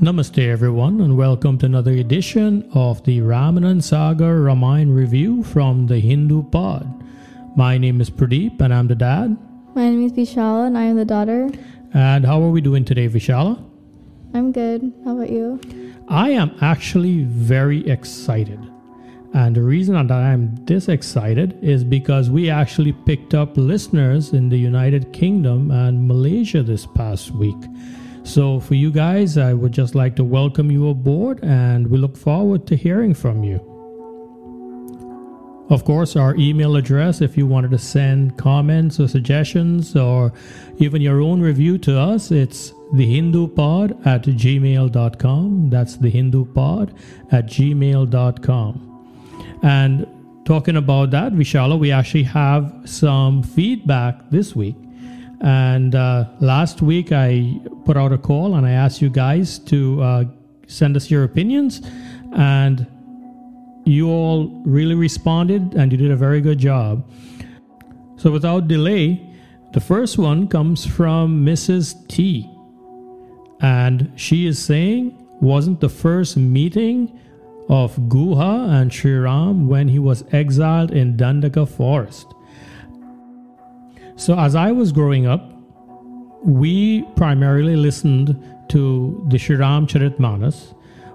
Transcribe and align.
Namaste, 0.00 0.46
everyone, 0.46 1.00
and 1.00 1.16
welcome 1.16 1.56
to 1.56 1.64
another 1.64 1.92
edition 1.92 2.68
of 2.74 3.02
the 3.04 3.20
Ramanand 3.20 3.82
Sagar 3.82 4.40
Ramayana 4.42 4.92
Review 4.92 5.42
from 5.42 5.86
the 5.86 5.98
Hindu 5.98 6.42
Pod. 6.50 6.86
My 7.56 7.78
name 7.78 8.02
is 8.02 8.10
Pradeep, 8.10 8.60
and 8.60 8.74
I'm 8.74 8.88
the 8.88 8.94
dad. 8.94 9.38
My 9.74 9.88
name 9.88 10.04
is 10.04 10.12
Vishala, 10.12 10.66
and 10.66 10.76
I 10.76 10.82
am 10.82 10.96
the 10.96 11.06
daughter. 11.06 11.48
And 11.94 12.26
how 12.26 12.42
are 12.42 12.50
we 12.50 12.60
doing 12.60 12.84
today, 12.84 13.08
Vishala? 13.08 13.58
I'm 14.34 14.52
good. 14.52 14.92
How 15.06 15.16
about 15.16 15.30
you? 15.30 15.58
I 16.08 16.28
am 16.28 16.54
actually 16.60 17.24
very 17.24 17.88
excited. 17.88 18.60
And 19.32 19.56
the 19.56 19.62
reason 19.62 19.94
that 19.94 20.12
I'm 20.12 20.56
this 20.66 20.90
excited 20.90 21.58
is 21.62 21.84
because 21.84 22.28
we 22.28 22.50
actually 22.50 22.92
picked 22.92 23.32
up 23.32 23.56
listeners 23.56 24.34
in 24.34 24.50
the 24.50 24.58
United 24.58 25.14
Kingdom 25.14 25.70
and 25.70 26.06
Malaysia 26.06 26.62
this 26.62 26.84
past 26.84 27.30
week. 27.30 27.56
So, 28.26 28.58
for 28.58 28.74
you 28.74 28.90
guys, 28.90 29.38
I 29.38 29.54
would 29.54 29.70
just 29.70 29.94
like 29.94 30.16
to 30.16 30.24
welcome 30.24 30.68
you 30.68 30.88
aboard 30.88 31.38
and 31.44 31.86
we 31.86 31.96
look 31.96 32.16
forward 32.16 32.66
to 32.66 32.74
hearing 32.76 33.14
from 33.14 33.44
you. 33.44 33.60
Of 35.70 35.84
course, 35.84 36.16
our 36.16 36.34
email 36.34 36.74
address, 36.74 37.20
if 37.20 37.36
you 37.36 37.46
wanted 37.46 37.70
to 37.70 37.78
send 37.78 38.36
comments 38.36 38.98
or 38.98 39.06
suggestions 39.06 39.94
or 39.94 40.32
even 40.78 41.00
your 41.00 41.20
own 41.20 41.40
review 41.40 41.78
to 41.78 41.96
us, 41.98 42.32
it's 42.32 42.72
thehindupod 42.94 44.04
at 44.04 44.22
gmail.com. 44.24 45.70
That's 45.70 45.96
thehindupod 45.96 46.98
at 47.30 47.46
gmail.com. 47.46 48.82
And 49.62 50.06
talking 50.44 50.76
about 50.76 51.12
that, 51.12 51.32
Vishala, 51.32 51.78
we 51.78 51.92
actually 51.92 52.24
have 52.24 52.74
some 52.84 53.44
feedback 53.44 54.30
this 54.30 54.56
week. 54.56 54.76
And 55.40 55.94
uh, 55.94 56.26
last 56.40 56.82
week, 56.82 57.12
I 57.12 57.60
put 57.84 57.96
out 57.96 58.12
a 58.12 58.18
call 58.18 58.54
and 58.54 58.66
I 58.66 58.72
asked 58.72 59.02
you 59.02 59.10
guys 59.10 59.58
to 59.60 60.02
uh, 60.02 60.24
send 60.66 60.96
us 60.96 61.10
your 61.10 61.24
opinions. 61.24 61.82
And 62.34 62.86
you 63.84 64.10
all 64.10 64.48
really 64.64 64.94
responded 64.94 65.74
and 65.74 65.92
you 65.92 65.98
did 65.98 66.10
a 66.10 66.16
very 66.16 66.40
good 66.40 66.58
job. 66.58 67.08
So, 68.16 68.30
without 68.30 68.66
delay, 68.66 69.22
the 69.72 69.80
first 69.80 70.18
one 70.18 70.48
comes 70.48 70.86
from 70.86 71.44
Mrs. 71.44 72.08
T. 72.08 72.50
And 73.60 74.10
she 74.16 74.46
is 74.46 74.58
saying, 74.58 75.26
wasn't 75.40 75.80
the 75.80 75.88
first 75.88 76.36
meeting 76.36 77.18
of 77.68 77.96
Guha 77.96 78.68
and 78.70 78.92
Sri 78.92 79.12
Ram 79.12 79.68
when 79.68 79.88
he 79.88 79.98
was 79.98 80.24
exiled 80.32 80.92
in 80.92 81.16
Dandaka 81.16 81.68
forest. 81.68 82.26
So, 84.16 84.38
as 84.38 84.54
I 84.54 84.72
was 84.72 84.92
growing 84.92 85.26
up, 85.26 85.52
we 86.42 87.02
primarily 87.16 87.76
listened 87.76 88.42
to 88.70 89.24
the 89.28 89.38
Sri 89.38 89.56
Charitmanas, 89.56 90.74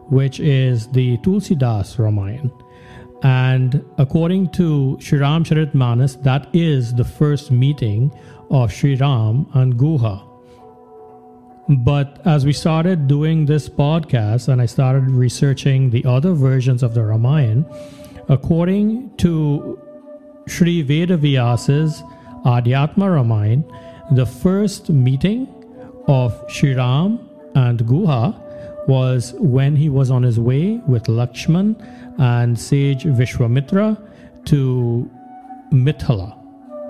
which 0.09 0.39
is 0.39 0.87
the 0.87 1.17
Tulsidas 1.17 1.97
Ramayana. 1.97 2.51
And 3.23 3.83
according 3.97 4.49
to 4.51 4.97
Sri 4.99 5.19
Charitmanas, 5.19 6.21
that 6.23 6.47
is 6.53 6.93
the 6.93 7.03
first 7.03 7.49
meeting 7.49 8.13
of 8.51 8.71
Sri 8.71 8.95
Ram 8.95 9.47
and 9.53 9.75
Guha. 9.75 10.27
But 11.69 12.21
as 12.25 12.45
we 12.45 12.53
started 12.53 13.07
doing 13.07 13.45
this 13.45 13.69
podcast 13.69 14.47
and 14.47 14.61
I 14.61 14.65
started 14.65 15.09
researching 15.09 15.89
the 15.89 16.03
other 16.05 16.33
versions 16.33 16.83
of 16.83 16.93
the 16.93 17.03
Ramayana, 17.03 17.65
according 18.27 19.15
to 19.17 19.79
Sri 20.47 20.83
Vedavyas's 20.83 22.03
Adhyatma 22.45 23.13
Ramayana, 23.13 23.63
the 24.11 24.25
first 24.25 24.89
meeting 24.89 25.47
of 26.07 26.43
Sri 26.49 26.73
Ram 26.73 27.29
and 27.55 27.79
Guha 27.79 28.35
was 28.87 29.33
when 29.37 29.75
he 29.75 29.89
was 29.89 30.09
on 30.09 30.23
his 30.23 30.39
way 30.39 30.81
with 30.87 31.03
Lakshman 31.03 31.75
and 32.19 32.59
sage 32.59 33.03
Vishwamitra 33.03 33.97
to 34.45 35.09
Mithila. 35.71 36.37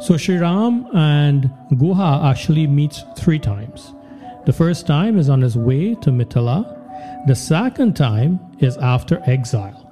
So 0.01 0.17
Sri 0.17 0.37
Ram 0.37 0.87
and 0.93 1.51
Guha 1.73 2.29
actually 2.29 2.65
meets 2.65 3.03
three 3.17 3.39
times. 3.39 3.93
The 4.45 4.53
first 4.53 4.87
time 4.87 5.19
is 5.19 5.29
on 5.29 5.41
his 5.41 5.57
way 5.57 5.95
to 5.95 6.09
Mithila. 6.09 7.27
The 7.27 7.35
second 7.35 7.95
time 7.95 8.39
is 8.59 8.77
after 8.77 9.21
exile. 9.25 9.87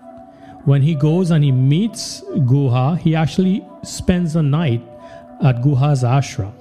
When 0.66 0.82
he 0.82 0.96
goes 0.96 1.32
and 1.32 1.44
he 1.44 1.52
meets 1.52 2.22
Guha, 2.22 2.98
he 2.98 3.16
actually 3.16 3.66
spends 3.84 4.36
a 4.36 4.42
night 4.42 4.82
at 5.42 5.58
Guha's 5.58 6.04
ashram. 6.04 6.54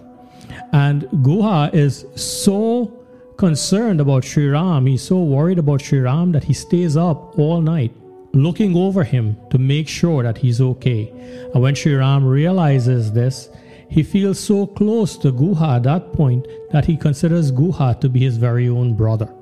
And 0.72 1.02
Guha 1.24 1.72
is 1.74 2.04
so 2.14 2.92
concerned 3.36 4.00
about 4.00 4.24
Sri 4.24 4.48
Ram, 4.48 4.86
he's 4.86 5.02
so 5.02 5.22
worried 5.22 5.58
about 5.58 5.80
Sri 5.80 6.00
Ram 6.00 6.32
that 6.32 6.44
he 6.44 6.52
stays 6.52 6.96
up 6.96 7.38
all 7.38 7.60
night 7.60 7.92
looking 8.32 8.76
over 8.76 9.04
him 9.04 9.36
to 9.50 9.58
make 9.58 9.88
sure 9.88 10.22
that 10.22 10.38
he's 10.38 10.60
okay. 10.60 11.08
And 11.54 11.62
when 11.62 11.74
Sri 11.74 11.94
Ram 11.94 12.26
realizes 12.26 13.12
this, 13.12 13.48
he 13.88 14.02
feels 14.02 14.38
so 14.38 14.66
close 14.66 15.16
to 15.18 15.32
Guha 15.32 15.76
at 15.76 15.82
that 15.84 16.12
point 16.12 16.46
that 16.72 16.84
he 16.84 16.96
considers 16.96 17.50
Guha 17.50 17.98
to 18.00 18.08
be 18.08 18.20
his 18.20 18.36
very 18.36 18.68
own 18.68 18.94
brother. 18.94 19.32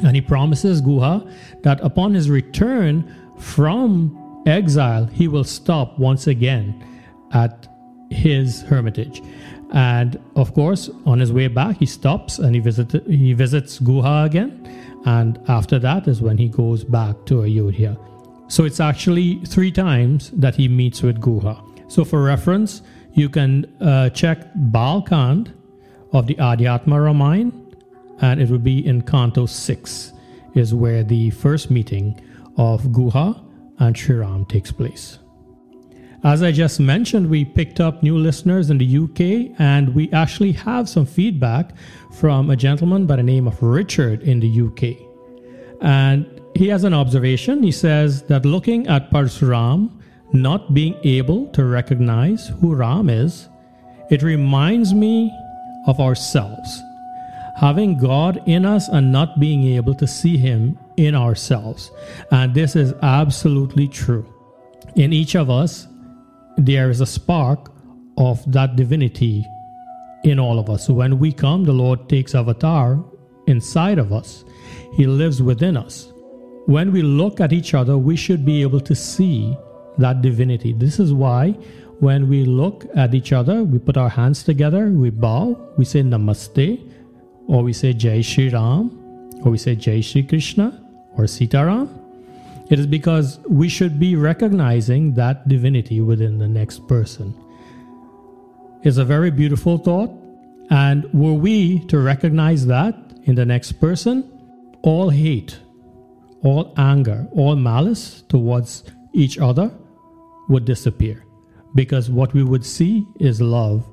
And 0.00 0.14
he 0.14 0.20
promises 0.20 0.82
Guha 0.82 1.30
that 1.62 1.80
upon 1.80 2.14
his 2.14 2.28
return 2.28 3.14
from 3.38 4.42
exile, 4.46 5.06
he 5.06 5.28
will 5.28 5.44
stop 5.44 5.98
once 5.98 6.26
again 6.26 6.84
at 7.32 7.68
his 8.12 8.62
hermitage. 8.62 9.22
And 9.72 10.20
of 10.36 10.52
course, 10.54 10.90
on 11.06 11.18
his 11.18 11.32
way 11.32 11.48
back, 11.48 11.78
he 11.78 11.86
stops 11.86 12.38
and 12.38 12.54
he, 12.54 12.60
visit, 12.60 12.92
he 13.06 13.32
visits 13.32 13.78
Guha 13.78 14.26
again. 14.26 14.68
And 15.06 15.40
after 15.48 15.78
that 15.78 16.06
is 16.06 16.20
when 16.20 16.38
he 16.38 16.48
goes 16.48 16.84
back 16.84 17.16
to 17.26 17.42
Ayodhya. 17.42 17.98
So 18.48 18.64
it's 18.64 18.80
actually 18.80 19.36
three 19.46 19.72
times 19.72 20.30
that 20.32 20.54
he 20.54 20.68
meets 20.68 21.02
with 21.02 21.20
Guha. 21.20 21.90
So 21.90 22.04
for 22.04 22.22
reference, 22.22 22.82
you 23.14 23.28
can 23.28 23.64
uh, 23.80 24.10
check 24.10 24.52
Balkand 24.54 25.52
of 26.12 26.26
the 26.26 26.34
Adhyatma 26.34 27.04
Ramayana, 27.04 27.52
and 28.20 28.40
it 28.40 28.50
would 28.50 28.62
be 28.62 28.86
in 28.86 29.02
Canto 29.02 29.46
6, 29.46 30.12
is 30.54 30.74
where 30.74 31.02
the 31.02 31.30
first 31.30 31.70
meeting 31.70 32.20
of 32.56 32.82
Guha 32.84 33.42
and 33.78 33.96
Sri 33.96 34.16
Ram 34.16 34.44
takes 34.44 34.70
place. 34.70 35.18
As 36.24 36.40
I 36.40 36.52
just 36.52 36.78
mentioned, 36.78 37.28
we 37.28 37.44
picked 37.44 37.80
up 37.80 38.00
new 38.00 38.16
listeners 38.16 38.70
in 38.70 38.78
the 38.78 38.98
UK, 38.98 39.58
and 39.58 39.92
we 39.92 40.08
actually 40.12 40.52
have 40.52 40.88
some 40.88 41.04
feedback 41.04 41.72
from 42.12 42.48
a 42.48 42.54
gentleman 42.54 43.06
by 43.06 43.16
the 43.16 43.24
name 43.24 43.48
of 43.48 43.60
Richard 43.60 44.22
in 44.22 44.38
the 44.38 44.60
UK. 44.68 44.96
And 45.80 46.40
he 46.54 46.68
has 46.68 46.84
an 46.84 46.94
observation. 46.94 47.60
He 47.64 47.72
says 47.72 48.22
that 48.24 48.44
looking 48.44 48.86
at 48.86 49.10
Parsuram, 49.10 49.90
not 50.32 50.72
being 50.72 50.94
able 51.02 51.48
to 51.48 51.64
recognize 51.64 52.52
who 52.60 52.76
Ram 52.76 53.10
is, 53.10 53.48
it 54.08 54.22
reminds 54.22 54.94
me 54.94 55.36
of 55.88 55.98
ourselves. 55.98 56.80
Having 57.56 57.98
God 57.98 58.40
in 58.46 58.64
us 58.64 58.88
and 58.88 59.10
not 59.10 59.40
being 59.40 59.64
able 59.74 59.94
to 59.96 60.06
see 60.06 60.36
Him 60.36 60.78
in 60.96 61.16
ourselves. 61.16 61.90
And 62.30 62.54
this 62.54 62.76
is 62.76 62.94
absolutely 63.02 63.88
true. 63.88 64.24
In 64.94 65.12
each 65.12 65.34
of 65.34 65.50
us, 65.50 65.88
there 66.56 66.90
is 66.90 67.00
a 67.00 67.06
spark 67.06 67.72
of 68.18 68.40
that 68.52 68.76
divinity 68.76 69.46
in 70.24 70.38
all 70.38 70.58
of 70.58 70.70
us. 70.70 70.88
When 70.88 71.18
we 71.18 71.32
come, 71.32 71.64
the 71.64 71.72
Lord 71.72 72.08
takes 72.08 72.34
avatar 72.34 73.02
inside 73.46 73.98
of 73.98 74.12
us, 74.12 74.44
He 74.94 75.06
lives 75.06 75.42
within 75.42 75.76
us. 75.76 76.12
When 76.66 76.92
we 76.92 77.02
look 77.02 77.40
at 77.40 77.52
each 77.52 77.74
other, 77.74 77.98
we 77.98 78.16
should 78.16 78.44
be 78.44 78.62
able 78.62 78.80
to 78.80 78.94
see 78.94 79.56
that 79.98 80.22
divinity. 80.22 80.72
This 80.72 81.00
is 81.00 81.12
why 81.12 81.56
when 81.98 82.28
we 82.28 82.44
look 82.44 82.86
at 82.96 83.14
each 83.14 83.32
other, 83.32 83.62
we 83.62 83.78
put 83.78 83.96
our 83.96 84.08
hands 84.08 84.42
together, 84.42 84.90
we 84.90 85.10
bow, 85.10 85.56
we 85.76 85.84
say 85.84 86.02
Namaste, 86.02 86.80
or 87.46 87.62
we 87.62 87.72
say 87.72 87.92
Jai 87.92 88.20
Shri 88.20 88.48
Ram, 88.48 88.90
or 89.44 89.52
we 89.52 89.58
say 89.58 89.74
Jai 89.74 90.00
Shri 90.00 90.22
Krishna, 90.24 90.82
or 91.16 91.26
Sita 91.26 91.64
Ram. 91.64 92.01
It 92.72 92.78
is 92.78 92.86
because 92.86 93.38
we 93.46 93.68
should 93.68 94.00
be 94.00 94.16
recognizing 94.16 95.12
that 95.16 95.46
divinity 95.46 96.00
within 96.00 96.38
the 96.38 96.48
next 96.48 96.88
person. 96.88 97.34
It's 98.82 98.96
a 98.96 99.04
very 99.04 99.30
beautiful 99.30 99.76
thought. 99.76 100.10
And 100.70 101.04
were 101.12 101.34
we 101.34 101.80
to 101.88 101.98
recognize 101.98 102.64
that 102.68 102.96
in 103.24 103.34
the 103.34 103.44
next 103.44 103.72
person, 103.72 104.16
all 104.80 105.10
hate, 105.10 105.58
all 106.42 106.72
anger, 106.78 107.28
all 107.32 107.56
malice 107.56 108.22
towards 108.30 108.84
each 109.12 109.36
other 109.38 109.70
would 110.48 110.64
disappear 110.64 111.26
because 111.74 112.08
what 112.08 112.32
we 112.32 112.42
would 112.42 112.64
see 112.64 113.06
is 113.20 113.42
love 113.42 113.86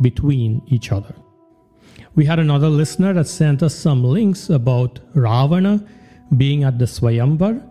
between 0.00 0.62
each 0.68 0.92
other. 0.92 1.16
We 2.14 2.26
had 2.26 2.38
another 2.38 2.68
listener 2.68 3.12
that 3.14 3.26
sent 3.26 3.60
us 3.64 3.74
some 3.74 4.04
links 4.04 4.50
about 4.50 5.00
Ravana 5.14 5.84
being 6.36 6.64
at 6.64 6.78
the 6.78 6.84
Swayamvar. 6.84 7.62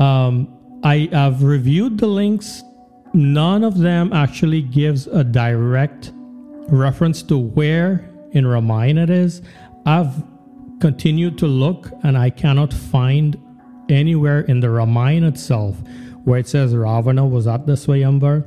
Um, 0.00 0.48
I 0.82 1.08
have 1.12 1.42
reviewed 1.42 1.98
the 1.98 2.06
links. 2.06 2.62
None 3.14 3.64
of 3.64 3.78
them 3.78 4.12
actually 4.12 4.62
gives 4.62 5.06
a 5.06 5.24
direct 5.24 6.12
reference 6.68 7.22
to 7.24 7.38
where 7.38 8.08
in 8.32 8.46
Ramayana 8.46 9.04
it 9.04 9.10
is. 9.10 9.42
I've 9.86 10.22
continued 10.80 11.38
to 11.38 11.46
look 11.46 11.90
and 12.02 12.16
I 12.16 12.30
cannot 12.30 12.72
find 12.72 13.36
anywhere 13.88 14.40
in 14.40 14.60
the 14.60 14.70
Ramayana 14.70 15.28
itself 15.28 15.76
where 16.24 16.38
it 16.38 16.46
says 16.46 16.74
Ravana 16.74 17.26
was 17.26 17.46
at 17.46 17.66
the 17.66 17.72
Swayamvar. 17.72 18.46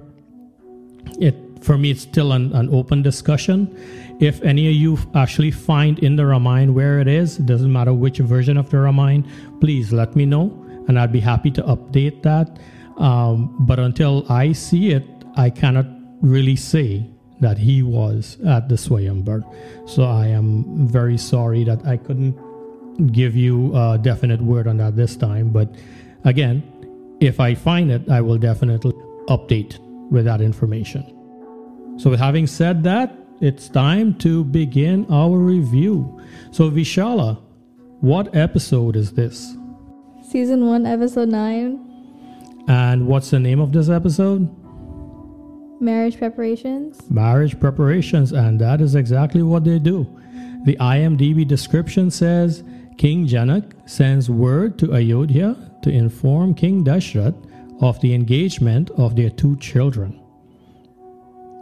It 1.19 1.35
for 1.61 1.77
me 1.77 1.91
it's 1.91 2.01
still 2.01 2.31
an, 2.31 2.53
an 2.53 2.73
open 2.73 3.01
discussion. 3.01 3.75
If 4.21 4.41
any 4.43 4.67
of 4.67 4.73
you 4.75 4.99
actually 5.15 5.49
find 5.49 5.97
in 5.99 6.15
the 6.15 6.25
Ramayana 6.27 6.71
where 6.71 6.99
it 6.99 7.07
is, 7.07 7.39
it 7.39 7.47
doesn't 7.47 7.71
matter 7.71 7.91
which 7.91 8.19
version 8.19 8.55
of 8.55 8.69
the 8.69 8.77
Ramayana, 8.77 9.27
please 9.59 9.91
let 9.91 10.15
me 10.15 10.25
know 10.25 10.55
and 10.87 10.99
I'd 10.99 11.11
be 11.11 11.19
happy 11.19 11.49
to 11.51 11.63
update 11.63 12.21
that. 12.21 12.59
Um, 12.97 13.55
but 13.59 13.79
until 13.79 14.31
I 14.31 14.51
see 14.51 14.91
it, 14.91 15.03
I 15.35 15.49
cannot 15.49 15.87
really 16.21 16.55
say 16.55 17.09
that 17.39 17.57
he 17.57 17.81
was 17.81 18.37
at 18.45 18.69
the 18.69 18.75
Swayamvar. 18.75 19.41
So 19.89 20.03
I 20.03 20.27
am 20.27 20.87
very 20.87 21.17
sorry 21.17 21.63
that 21.63 21.83
I 21.83 21.97
couldn't 21.97 22.37
give 23.11 23.35
you 23.35 23.75
a 23.75 23.97
definite 23.97 24.41
word 24.41 24.67
on 24.67 24.77
that 24.77 24.95
this 24.95 25.15
time. 25.15 25.49
But 25.49 25.73
again, 26.25 26.61
if 27.19 27.39
I 27.39 27.55
find 27.55 27.91
it, 27.91 28.07
I 28.07 28.21
will 28.21 28.37
definitely 28.37 28.93
update 29.29 29.79
with 30.11 30.25
that 30.25 30.41
information. 30.41 31.17
So, 31.97 32.15
having 32.15 32.47
said 32.47 32.83
that, 32.83 33.15
it's 33.41 33.69
time 33.69 34.13
to 34.19 34.43
begin 34.43 35.05
our 35.09 35.37
review. 35.37 36.21
So, 36.51 36.69
Vishala, 36.69 37.41
what 37.99 38.35
episode 38.35 38.95
is 38.95 39.13
this? 39.13 39.55
Season 40.29 40.65
1, 40.65 40.85
Episode 40.85 41.29
9 41.29 42.65
And 42.67 43.07
what's 43.07 43.31
the 43.31 43.39
name 43.39 43.59
of 43.59 43.73
this 43.73 43.89
episode? 43.89 44.47
Marriage 45.81 46.17
Preparations. 46.17 47.01
Marriage 47.09 47.59
preparations, 47.59 48.31
and 48.31 48.61
that 48.61 48.79
is 48.79 48.93
exactly 48.93 49.41
what 49.41 49.63
they 49.63 49.79
do. 49.79 50.07
The 50.65 50.77
IMDb 50.77 51.47
description 51.47 52.11
says 52.11 52.63
King 52.99 53.27
Janak 53.27 53.73
sends 53.89 54.29
word 54.29 54.77
to 54.77 54.93
Ayodhya 54.93 55.55
to 55.81 55.89
inform 55.89 56.53
King 56.53 56.85
Dashrath 56.85 57.35
of 57.81 57.99
the 58.01 58.13
engagement 58.13 58.91
of 58.91 59.15
their 59.15 59.31
two 59.31 59.57
children. 59.57 60.19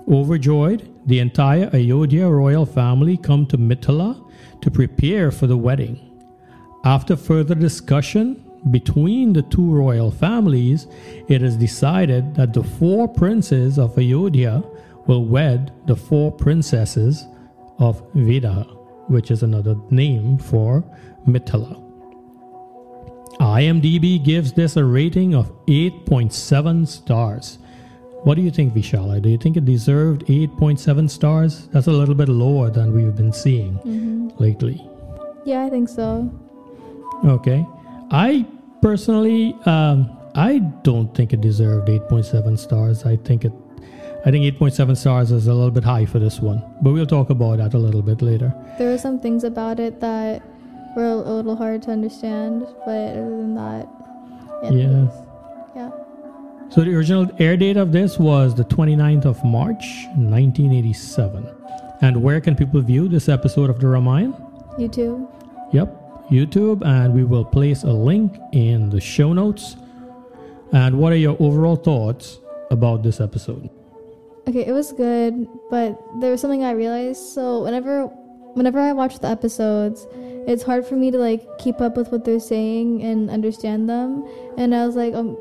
Overjoyed, 0.10 0.90
the 1.10 1.20
entire 1.20 1.70
Ayodhya 1.74 2.30
royal 2.30 2.66
family 2.66 3.18
come 3.18 3.46
to 3.48 3.58
Mithila 3.58 4.32
to 4.62 4.70
prepare 4.70 5.32
for 5.32 5.48
the 5.48 5.58
wedding. 5.58 6.00
After 6.86 7.16
further 7.16 7.56
discussion 7.56 8.46
between 8.70 9.34
the 9.34 9.42
two 9.42 9.72
royal 9.72 10.12
families, 10.12 10.88
it 11.28 11.42
is 11.42 11.58
decided 11.58 12.36
that 12.36 12.54
the 12.54 12.64
four 12.64 13.08
princes 13.08 13.80
of 13.80 13.98
Ayodhya 13.98 14.64
will 15.08 15.26
wed 15.26 15.72
the 15.88 15.96
four 15.96 16.32
princesses 16.32 17.26
of 17.80 18.02
Videha, 18.14 18.66
which 19.10 19.32
is 19.32 19.42
another 19.42 19.76
name 19.90 20.38
for 20.38 20.84
Mithila. 21.28 21.86
IMDb 23.40 24.24
gives 24.24 24.54
this 24.54 24.76
a 24.76 24.84
rating 24.84 25.34
of 25.34 25.50
8.7 25.66 26.88
stars. 26.88 27.58
What 28.24 28.36
do 28.36 28.42
you 28.42 28.51
think, 28.51 28.74
Vishala? 28.74 29.21
Do 29.21 29.30
you 29.30 29.38
think 29.38 29.56
it 29.57 29.66
deserved 29.66 30.25
8.7 30.27 31.10
stars? 31.10 31.68
That's 31.68 31.88
a 31.88 31.92
little 31.92 32.16
bit 32.16 32.27
lower 32.30 32.69
than 32.69 32.94
we've 32.94 33.16
been 33.16 33.31
seeing 33.33 33.75
hmm 33.75 34.30
lately. 34.39 34.86
Yeah, 35.45 35.63
I 35.66 35.69
think 35.69 35.89
so. 35.89 36.30
Okay. 37.25 37.66
I 38.12 38.45
personally, 38.81 39.56
um, 39.66 40.10
I 40.36 40.60
don't 40.83 41.13
think 41.16 41.33
it 41.33 41.42
deserved 41.42 41.88
8.7 41.88 42.57
stars. 42.60 43.06
I 43.06 43.16
think 43.18 43.45
it, 43.45 43.54
I 44.25 44.31
think 44.31 44.44
8.7 44.60 44.95
stars 44.98 45.31
is 45.31 45.48
a 45.48 45.54
little 45.54 45.71
bit 45.71 45.83
high 45.83 46.06
for 46.06 46.19
this 46.19 46.39
one. 46.39 46.62
But 46.81 46.92
we'll 46.94 47.06
talk 47.06 47.30
about 47.30 47.57
that 47.57 47.74
a 47.74 47.77
little 47.77 48.01
bit 48.01 48.21
later. 48.21 48.54
There 48.77 48.89
were 48.92 48.98
some 48.98 49.19
things 49.19 49.44
about 49.44 49.80
it 49.80 50.00
that 50.01 50.42
were 50.95 51.06
a 51.06 51.16
little 51.16 51.56
hard 51.56 51.81
to 51.83 51.92
understand, 51.92 52.62
but 52.86 53.12
other 53.12 53.30
than 53.30 53.56
that, 53.56 53.88
Yeah. 54.63 54.71
yeah. 54.71 55.07
So 56.69 56.81
the 56.81 56.95
original 56.95 57.27
air 57.39 57.57
date 57.57 57.77
of 57.77 57.92
this 57.92 58.19
was 58.19 58.54
the 58.54 58.63
29th 58.63 59.25
of 59.25 59.44
March, 59.44 60.06
1987. 60.16 61.50
And 62.01 62.21
where 62.21 62.39
can 62.39 62.56
people 62.56 62.80
view 62.81 63.07
this 63.07 63.27
episode 63.27 63.71
of 63.71 63.80
the 63.80 63.88
Ramayana? 63.88 64.38
YouTube. 64.77 65.27
Yep, 65.74 66.30
YouTube, 66.30 66.86
and 66.86 67.16
we 67.16 67.24
will 67.24 67.44
place 67.44 67.81
a 67.83 67.92
link 67.92 68.38
in 68.51 68.92
the 68.92 69.01
show 69.01 69.33
notes. 69.33 69.77
And 70.71 71.00
what 71.00 71.12
are 71.12 71.18
your 71.18 71.36
overall 71.39 71.75
thoughts 71.75 72.38
about 72.69 73.01
this 73.01 73.19
episode? 73.19 73.68
Okay, 74.48 74.63
it 74.63 74.71
was 74.71 74.94
good, 74.94 75.48
but 75.71 76.00
there 76.21 76.30
was 76.30 76.39
something 76.39 76.63
I 76.63 76.71
realized. 76.71 77.33
So 77.33 77.63
whenever 77.63 78.06
whenever 78.54 78.80
I 78.80 78.94
watch 78.94 79.19
the 79.19 79.27
episodes, 79.27 80.06
it's 80.48 80.62
hard 80.62 80.86
for 80.86 80.95
me 80.95 81.10
to 81.10 81.18
like 81.18 81.57
keep 81.57 81.81
up 81.81 81.98
with 81.98 82.12
what 82.12 82.25
they're 82.25 82.39
saying 82.39 83.01
and 83.01 83.30
understand 83.30 83.89
them. 83.89 84.24
And 84.56 84.75
I 84.75 84.86
was 84.86 84.95
like, 84.95 85.16
um, 85.16 85.36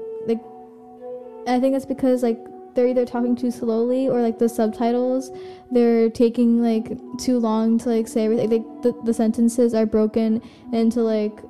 like, 1.48 1.56
I 1.56 1.60
think 1.60 1.74
that's 1.74 1.86
because 1.86 2.22
like 2.22 2.38
they're 2.74 2.86
either 2.86 3.06
talking 3.06 3.34
too 3.34 3.50
slowly 3.50 4.08
or 4.08 4.20
like 4.20 4.38
the 4.38 4.48
subtitles 4.48 5.30
they're 5.70 6.10
taking 6.10 6.62
like 6.62 6.96
too 7.18 7.38
long 7.38 7.78
to 7.78 7.88
like 7.88 8.06
say 8.06 8.24
everything. 8.24 8.50
Like 8.50 8.82
the, 8.82 8.94
the 9.04 9.14
sentences 9.14 9.74
are 9.74 9.86
broken 9.86 10.42
into 10.72 11.00
like 11.00 11.40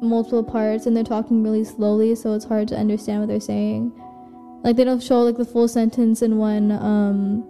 multiple 0.00 0.44
parts 0.44 0.86
and 0.86 0.96
they're 0.96 1.04
talking 1.04 1.42
really 1.42 1.64
slowly, 1.64 2.14
so 2.14 2.34
it's 2.34 2.44
hard 2.44 2.68
to 2.68 2.76
understand 2.76 3.20
what 3.20 3.28
they're 3.28 3.40
saying 3.40 3.92
like 4.62 4.76
they 4.76 4.84
don't 4.84 5.02
show 5.02 5.22
like 5.22 5.36
the 5.36 5.44
full 5.44 5.68
sentence 5.68 6.22
in 6.22 6.36
one 6.36 6.72
um 6.72 7.44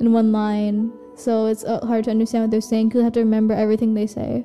in 0.00 0.12
one 0.12 0.32
line 0.32 0.92
so 1.16 1.46
it's 1.46 1.64
uh, 1.64 1.84
hard 1.86 2.04
to 2.04 2.10
understand 2.10 2.44
what 2.44 2.50
they're 2.50 2.60
saying 2.60 2.88
because 2.88 2.98
you 2.98 3.04
have 3.04 3.12
to 3.12 3.20
remember 3.20 3.54
everything 3.54 3.94
they 3.94 4.06
say 4.06 4.44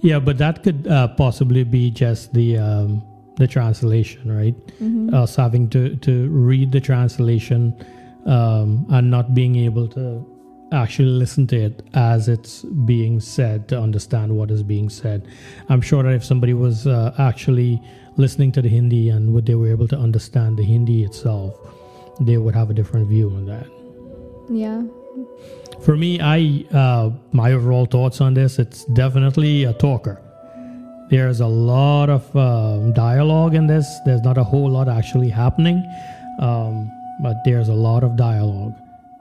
Yeah, 0.00 0.18
but 0.18 0.36
that 0.38 0.62
could 0.62 0.86
uh, 0.86 1.08
possibly 1.08 1.64
be 1.64 1.90
just 1.90 2.34
the 2.34 2.58
um, 2.58 3.02
the 3.42 3.48
translation, 3.48 4.30
right? 4.40 4.56
mm-hmm. 4.80 5.14
Us 5.14 5.36
having 5.36 5.68
to 5.70 5.96
to 5.96 6.28
read 6.50 6.72
the 6.72 6.80
translation 6.80 7.74
um, 8.26 8.86
and 8.90 9.10
not 9.10 9.34
being 9.34 9.56
able 9.56 9.88
to 9.88 10.04
actually 10.72 11.12
listen 11.22 11.46
to 11.46 11.56
it 11.56 11.82
as 11.94 12.28
it's 12.28 12.62
being 12.92 13.20
said 13.20 13.68
to 13.68 13.78
understand 13.78 14.34
what 14.38 14.50
is 14.50 14.62
being 14.62 14.88
said. 14.88 15.28
I'm 15.68 15.82
sure 15.82 16.02
that 16.02 16.14
if 16.14 16.24
somebody 16.24 16.54
was 16.54 16.86
uh, 16.86 17.14
actually 17.18 17.82
listening 18.16 18.52
to 18.52 18.62
the 18.62 18.68
Hindi 18.68 19.10
and 19.10 19.34
what 19.34 19.44
they 19.44 19.54
were 19.54 19.68
able 19.68 19.88
to 19.88 19.98
understand 19.98 20.56
the 20.56 20.64
Hindi 20.64 21.04
itself, 21.04 21.54
they 22.20 22.38
would 22.38 22.54
have 22.54 22.70
a 22.70 22.74
different 22.74 23.08
view 23.08 23.28
on 23.30 23.44
that. 23.46 23.66
yeah 24.64 24.82
For 25.86 25.96
me, 25.96 26.20
I 26.20 26.64
uh, 26.82 27.10
my 27.32 27.52
overall 27.52 27.86
thoughts 27.86 28.20
on 28.20 28.34
this, 28.34 28.58
it's 28.58 28.84
definitely 29.02 29.64
a 29.64 29.74
talker. 29.74 30.16
There's 31.12 31.40
a 31.40 31.46
lot 31.46 32.08
of 32.08 32.34
um, 32.34 32.94
dialogue 32.94 33.54
in 33.54 33.66
this. 33.66 34.00
There's 34.06 34.22
not 34.22 34.38
a 34.38 34.42
whole 34.42 34.70
lot 34.70 34.88
actually 34.88 35.28
happening, 35.28 35.84
um, 36.38 36.90
but 37.20 37.36
there's 37.44 37.68
a 37.68 37.74
lot 37.74 38.02
of 38.02 38.16
dialogue, 38.16 38.72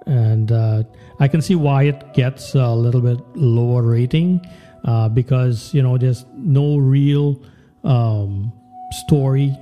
and 0.06 0.54
uh, 0.54 0.84
I 1.20 1.28
can 1.28 1.42
see 1.42 1.56
why 1.56 1.84
it 1.84 2.14
gets 2.14 2.56
a 2.56 2.74
little 2.74 3.02
bit 3.02 3.20
lower 3.36 3.82
rating 3.82 4.40
uh, 4.86 5.10
because 5.10 5.74
you 5.74 5.82
know 5.82 5.98
there's 5.98 6.26
no 6.34 6.78
real 6.78 7.38
um, 7.84 8.54
story. 8.92 9.54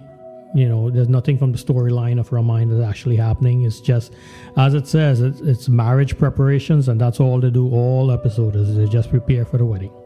You 0.53 0.69
know 0.69 0.91
there's 0.91 1.09
nothing 1.09 1.39
from 1.39 1.51
the 1.51 1.57
storyline 1.57 2.19
of 2.19 2.31
Ramayana 2.31 2.75
that's 2.75 2.87
actually 2.87 3.15
happening. 3.15 3.63
It's 3.63 3.81
just 3.81 4.13
as 4.55 4.75
it 4.75 4.85
says 4.85 5.19
it's, 5.21 5.41
it's 5.41 5.67
marriage 5.67 6.15
preparations 6.15 6.89
and 6.89 7.01
that's 7.01 7.19
all 7.19 7.39
they 7.39 7.49
do 7.49 7.71
all 7.71 8.11
episodes. 8.11 8.55
Is 8.55 8.77
they 8.77 8.85
just 8.85 9.09
prepare 9.09 9.45
for 9.45 9.57
the 9.57 9.65
wedding 9.65 9.98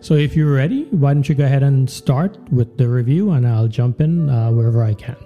so 0.00 0.14
if 0.14 0.36
you're 0.36 0.52
ready 0.52 0.84
why 0.90 1.12
don't 1.14 1.28
you 1.28 1.34
go 1.34 1.44
ahead 1.44 1.62
and 1.62 1.88
start 1.88 2.36
with 2.52 2.76
the 2.78 2.88
review 2.88 3.30
and 3.30 3.46
i'll 3.46 3.68
jump 3.68 4.00
in 4.00 4.28
uh, 4.28 4.50
wherever 4.50 4.82
i 4.82 4.94
can 4.94 5.16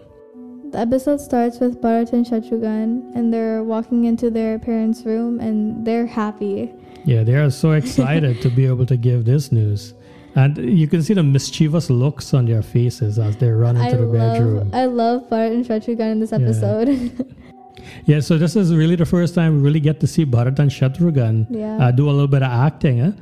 the 0.73 0.79
episode 0.79 1.21
starts 1.21 1.61
with 1.61 1.81
bharat 1.81 2.13
and 2.13 2.25
shatrughan 2.27 3.15
and 3.15 3.33
they're 3.33 3.63
walking 3.63 4.05
into 4.05 4.31
their 4.31 4.59
parents 4.59 5.03
room 5.05 5.41
and 5.41 5.87
they're 5.87 6.07
happy 6.07 6.73
yeah 7.05 7.23
they 7.23 7.35
are 7.35 7.51
so 7.51 7.73
excited 7.73 8.41
to 8.41 8.49
be 8.49 8.67
able 8.67 8.87
to 8.87 8.97
give 8.97 9.25
this 9.25 9.53
news 9.53 9.95
and 10.35 10.57
you 10.57 10.89
can 10.89 11.03
see 11.03 11.13
the 11.13 11.23
mischievous 11.23 11.91
looks 11.91 12.33
on 12.33 12.47
their 12.47 12.63
faces 12.63 13.19
as 13.19 13.37
they 13.37 13.51
run 13.51 13.77
into 13.77 13.97
I 13.97 14.01
the 14.01 14.07
bedroom 14.07 14.71
I 14.73 14.87
love 14.87 15.29
Bharat 15.29 15.53
and 15.53 15.65
Shatrughan 15.65 16.13
in 16.13 16.21
this 16.21 16.33
Yeah. 16.33 16.39
episode. 16.39 16.89
yeah 18.07 18.21
so 18.21 18.39
this 18.39 18.57
is 18.57 18.75
really 18.75 18.97
the 18.97 19.05
first 19.05 19.35
time 19.35 19.57
we 19.57 19.61
really 19.63 19.81
get 19.81 20.01
to 20.01 20.07
see 20.07 20.25
bharat 20.25 20.59
and 20.59 20.71
shatrughan 20.71 21.47
yeah. 21.51 21.77
uh, 21.79 21.91
do 21.91 22.09
a 22.09 22.13
little 22.13 22.29
bit 22.29 22.43
of 22.43 22.51
acting. 22.51 23.01
Eh? 23.01 23.13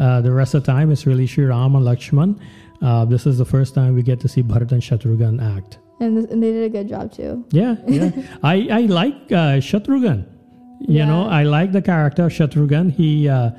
Uh, 0.00 0.20
the 0.20 0.32
rest 0.32 0.54
of 0.54 0.64
the 0.64 0.72
time, 0.72 0.90
it's 0.90 1.06
really 1.06 1.26
Sri 1.26 1.44
Ram 1.44 1.76
and 1.76 1.84
Lakshman. 1.84 2.40
Uh, 2.82 3.04
this 3.04 3.26
is 3.26 3.36
the 3.38 3.44
first 3.44 3.74
time 3.74 3.94
we 3.94 4.02
get 4.02 4.18
to 4.20 4.28
see 4.28 4.42
Bharat 4.42 4.72
and 4.72 4.82
Shatrughan 4.82 5.36
act. 5.56 5.78
and, 6.00 6.16
this, 6.16 6.30
and 6.30 6.42
they 6.42 6.50
did 6.52 6.64
a 6.64 6.68
good 6.70 6.88
job 6.88 7.12
too. 7.12 7.44
Yeah, 7.50 7.76
yeah. 7.86 8.10
I, 8.42 8.68
I 8.70 8.80
like 9.00 9.14
uh, 9.30 9.60
Shatrughan. 9.60 10.26
You 10.80 11.04
know, 11.04 11.28
I 11.28 11.42
like 11.42 11.72
the 11.72 11.82
character 11.82 12.24
of 12.24 12.32
Shatrughan. 12.32 12.90
He 12.90 13.28
uh, 13.28 13.50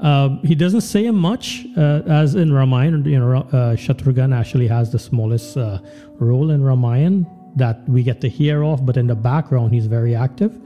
uh, 0.00 0.36
he 0.42 0.54
doesn't 0.54 0.82
say 0.82 1.10
much 1.10 1.66
uh, 1.76 2.02
as 2.06 2.36
in 2.36 2.52
Ramayana. 2.52 3.08
You 3.08 3.18
know, 3.18 3.36
uh, 3.36 3.74
Shatrughan 3.74 4.32
actually 4.32 4.68
has 4.68 4.92
the 4.92 4.98
smallest 4.98 5.56
uh, 5.56 5.80
role 6.20 6.50
in 6.50 6.62
Ramayana 6.62 7.24
that 7.56 7.88
we 7.88 8.02
get 8.02 8.20
to 8.20 8.28
hear 8.28 8.62
of, 8.64 8.86
but 8.86 8.96
in 8.96 9.08
the 9.08 9.14
background, 9.14 9.74
he's 9.74 9.86
very 9.86 10.14
active. 10.14 10.56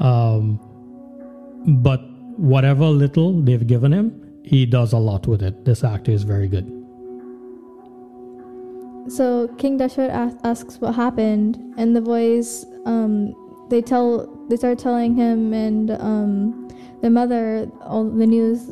Um, 0.00 0.60
but 1.82 2.00
whatever 2.36 2.84
little 2.86 3.40
they've 3.40 3.66
given 3.66 3.92
him, 3.92 4.21
he 4.42 4.66
does 4.66 4.92
a 4.92 4.98
lot 4.98 5.26
with 5.26 5.42
it. 5.42 5.64
This 5.64 5.84
actor 5.84 6.10
is 6.10 6.24
very 6.24 6.48
good. 6.48 6.66
So 9.08 9.48
King 9.58 9.78
Dashrath 9.78 10.38
asks 10.44 10.80
what 10.80 10.94
happened, 10.94 11.74
and 11.76 11.94
the 11.94 12.00
boys 12.00 12.64
um, 12.86 13.34
they 13.68 13.82
tell 13.82 14.26
they 14.48 14.56
start 14.56 14.78
telling 14.78 15.14
him 15.14 15.52
and 15.52 15.90
um, 15.90 16.68
their 17.00 17.10
mother 17.10 17.68
all 17.80 18.08
the 18.08 18.26
news. 18.26 18.70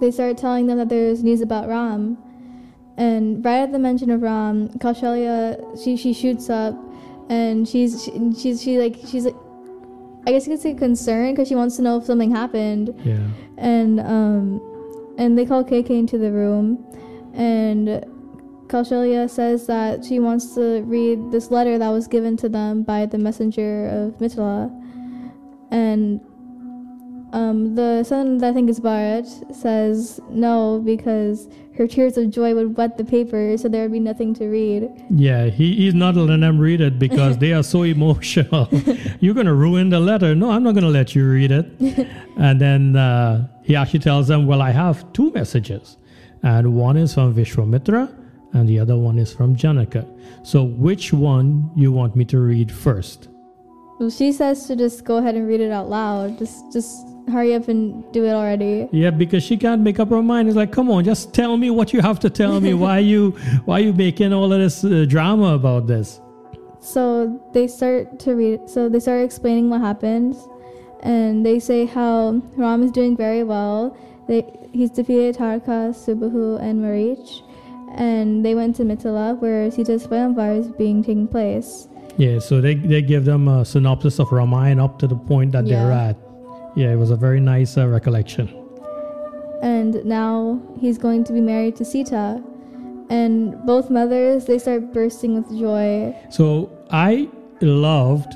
They 0.00 0.10
start 0.10 0.36
telling 0.36 0.66
them 0.66 0.78
that 0.78 0.88
there's 0.88 1.22
news 1.22 1.40
about 1.40 1.68
Ram, 1.68 2.18
and 2.96 3.44
right 3.44 3.62
at 3.62 3.72
the 3.72 3.78
mention 3.78 4.10
of 4.10 4.20
Ram, 4.20 4.68
Kaushalya 4.78 5.82
she 5.82 5.96
she 5.96 6.12
shoots 6.12 6.50
up, 6.50 6.74
and 7.30 7.66
she's 7.66 8.04
she, 8.04 8.32
she's 8.38 8.62
she 8.62 8.78
like 8.78 8.96
she's 9.06 9.24
like 9.24 9.36
I 10.26 10.32
guess 10.32 10.46
you 10.46 10.52
could 10.52 10.62
say 10.62 10.74
concerned 10.74 11.34
because 11.34 11.48
she 11.48 11.54
wants 11.54 11.76
to 11.76 11.82
know 11.82 11.98
if 11.98 12.04
something 12.04 12.30
happened. 12.30 12.94
Yeah. 13.04 13.26
And 13.56 14.00
um, 14.00 14.71
and 15.22 15.38
they 15.38 15.46
call 15.46 15.62
Kaikeyi 15.62 15.98
into 15.98 16.18
the 16.18 16.32
room, 16.32 16.84
and 17.34 18.04
Kaushalya 18.66 19.28
says 19.30 19.66
that 19.66 20.04
she 20.04 20.18
wants 20.18 20.54
to 20.54 20.82
read 20.82 21.30
this 21.30 21.50
letter 21.50 21.78
that 21.78 21.88
was 21.90 22.08
given 22.08 22.36
to 22.38 22.48
them 22.48 22.82
by 22.82 23.06
the 23.06 23.18
messenger 23.18 23.86
of 23.88 24.18
Mithila. 24.18 24.70
And 25.70 26.20
um, 27.32 27.74
the 27.74 28.02
son, 28.04 28.38
that 28.38 28.50
I 28.50 28.52
think 28.52 28.68
is 28.68 28.80
Bharat, 28.80 29.54
says 29.54 30.20
no 30.30 30.80
because 30.84 31.48
her 31.76 31.86
tears 31.86 32.18
of 32.18 32.30
joy 32.30 32.54
would 32.54 32.76
wet 32.76 32.98
the 32.98 33.04
paper, 33.04 33.56
so 33.56 33.68
there 33.68 33.82
would 33.82 33.92
be 33.92 34.00
nothing 34.00 34.34
to 34.34 34.46
read. 34.46 34.90
Yeah, 35.10 35.46
he, 35.46 35.74
he's 35.74 35.94
not 35.94 36.16
letting 36.16 36.40
them 36.40 36.58
read 36.58 36.80
it 36.80 36.98
because 36.98 37.38
they 37.38 37.52
are 37.52 37.62
so 37.62 37.82
emotional. 37.96 38.68
You're 39.20 39.34
going 39.34 39.46
to 39.46 39.54
ruin 39.54 39.90
the 39.90 40.00
letter. 40.00 40.34
No, 40.34 40.50
I'm 40.50 40.62
not 40.62 40.72
going 40.72 40.84
to 40.84 40.90
let 40.90 41.14
you 41.14 41.28
read 41.28 41.50
it. 41.50 41.66
and 42.36 42.60
then 42.60 42.96
uh, 42.96 43.48
he 43.62 43.76
actually 43.76 44.00
tells 44.00 44.28
them, 44.28 44.46
Well, 44.46 44.62
I 44.62 44.70
have 44.70 45.12
two 45.12 45.30
messages, 45.32 45.96
and 46.42 46.74
one 46.76 46.96
is 46.96 47.14
from 47.14 47.34
Vishwamitra 47.34 48.22
and 48.52 48.68
the 48.68 48.78
other 48.78 48.96
one 48.96 49.18
is 49.18 49.32
from 49.32 49.56
Janaka. 49.56 50.06
So, 50.42 50.64
which 50.64 51.12
one 51.12 51.70
you 51.74 51.92
want 51.92 52.16
me 52.16 52.24
to 52.26 52.38
read 52.38 52.70
first? 52.70 53.28
Well, 53.98 54.10
she 54.10 54.32
says 54.32 54.66
to 54.66 54.76
just 54.76 55.04
go 55.04 55.18
ahead 55.18 55.34
and 55.36 55.46
read 55.46 55.60
it 55.60 55.70
out 55.70 55.88
loud. 55.88 56.38
Just, 56.38 56.72
just 56.72 57.06
hurry 57.30 57.54
up 57.54 57.68
and 57.68 58.10
do 58.12 58.24
it 58.24 58.32
already. 58.32 58.88
Yeah, 58.90 59.10
because 59.10 59.42
she 59.42 59.56
can't 59.56 59.82
make 59.82 60.00
up 60.00 60.10
her 60.10 60.22
mind. 60.22 60.48
It's 60.48 60.56
like, 60.56 60.72
come 60.72 60.90
on, 60.90 61.04
just 61.04 61.32
tell 61.32 61.56
me 61.56 61.70
what 61.70 61.92
you 61.92 62.00
have 62.00 62.18
to 62.20 62.30
tell 62.30 62.60
me. 62.60 62.74
why 62.74 62.98
you, 62.98 63.30
why 63.64 63.78
you 63.78 63.92
making 63.92 64.32
all 64.32 64.52
of 64.52 64.58
this 64.58 64.84
uh, 64.84 65.06
drama 65.08 65.54
about 65.54 65.86
this? 65.86 66.20
So 66.80 67.40
they 67.54 67.68
start 67.68 68.18
to 68.20 68.34
read. 68.34 68.68
So 68.68 68.88
they 68.88 68.98
start 68.98 69.24
explaining 69.24 69.70
what 69.70 69.80
happened, 69.80 70.34
and 71.02 71.44
they 71.44 71.58
say 71.58 71.86
how 71.86 72.42
Ram 72.56 72.82
is 72.82 72.90
doing 72.90 73.16
very 73.16 73.42
well. 73.42 73.96
They, 74.28 74.44
he's 74.72 74.90
defeated 74.90 75.36
Tarka, 75.36 75.92
Subahu, 75.92 76.60
and 76.60 76.82
Marich 76.82 77.42
and 77.94 78.44
they 78.44 78.54
went 78.54 78.76
to 78.76 78.84
Mithila 78.84 79.38
where 79.38 79.70
Sita's 79.70 80.06
Swayamvar 80.06 80.58
is 80.58 80.68
being 80.68 81.02
taking 81.02 81.28
place. 81.28 81.88
Yeah, 82.16 82.38
so 82.38 82.60
they, 82.60 82.74
they 82.74 83.02
give 83.02 83.24
them 83.24 83.48
a 83.48 83.64
synopsis 83.64 84.18
of 84.18 84.32
Ramayana 84.32 84.84
up 84.84 84.98
to 85.00 85.06
the 85.06 85.16
point 85.16 85.52
that 85.52 85.66
yeah. 85.66 85.84
they're 85.84 85.92
at. 85.92 86.16
Yeah, 86.74 86.92
it 86.92 86.96
was 86.96 87.10
a 87.10 87.16
very 87.16 87.40
nice 87.40 87.76
uh, 87.76 87.86
recollection. 87.88 88.48
And 89.62 90.04
now 90.04 90.60
he's 90.80 90.98
going 90.98 91.24
to 91.24 91.32
be 91.32 91.40
married 91.40 91.76
to 91.76 91.84
Sita. 91.84 92.42
And 93.08 93.62
both 93.66 93.90
mothers, 93.90 94.46
they 94.46 94.58
start 94.58 94.92
bursting 94.92 95.34
with 95.34 95.58
joy. 95.58 96.16
So 96.30 96.70
I 96.90 97.28
loved, 97.60 98.34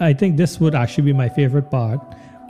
I 0.00 0.12
think 0.12 0.36
this 0.36 0.60
would 0.60 0.74
actually 0.74 1.04
be 1.04 1.12
my 1.12 1.28
favorite 1.28 1.70
part 1.70 2.00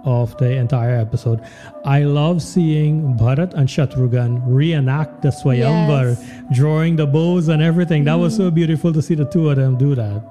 of 0.04 0.36
the 0.38 0.50
entire 0.56 0.96
episode. 0.96 1.40
I 1.84 2.02
love 2.04 2.42
seeing 2.42 3.16
Bharat 3.16 3.54
and 3.54 3.68
Shatrughan 3.68 4.42
reenact 4.46 5.22
the 5.22 5.28
Swayamvar, 5.28 6.16
yes. 6.16 6.56
drawing 6.56 6.96
the 6.96 7.06
bows 7.06 7.48
and 7.48 7.62
everything. 7.62 8.04
That 8.04 8.16
mm. 8.16 8.22
was 8.22 8.36
so 8.36 8.44
mm-hmm. 8.44 8.54
beautiful 8.54 8.92
to 8.92 9.02
see 9.02 9.14
the 9.14 9.24
two 9.24 9.50
of 9.50 9.56
them 9.56 9.76
do 9.76 9.94
that. 9.94 10.22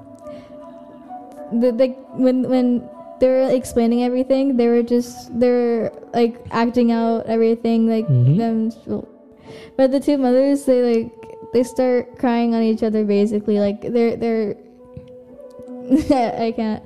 The, 1.52 1.72
the 1.72 1.88
when 2.12 2.48
when 2.48 2.88
they 3.20 3.28
were 3.28 3.48
explaining 3.50 4.04
everything, 4.04 4.56
they 4.56 4.68
were 4.68 4.82
just 4.82 5.38
they're 5.38 5.92
like 6.12 6.36
acting 6.50 6.92
out 6.92 7.26
everything 7.26 7.88
like 7.88 8.06
mm-hmm. 8.06 8.36
them. 8.36 9.06
But 9.76 9.92
the 9.92 10.00
two 10.00 10.18
mothers, 10.18 10.64
they 10.64 10.82
like 10.82 11.12
they 11.52 11.62
start 11.62 12.18
crying 12.18 12.54
on 12.54 12.62
each 12.62 12.82
other 12.82 13.04
basically. 13.04 13.60
Like 13.60 13.80
they're 13.80 14.16
they're 14.16 14.56
I 16.10 16.52
can't. 16.54 16.82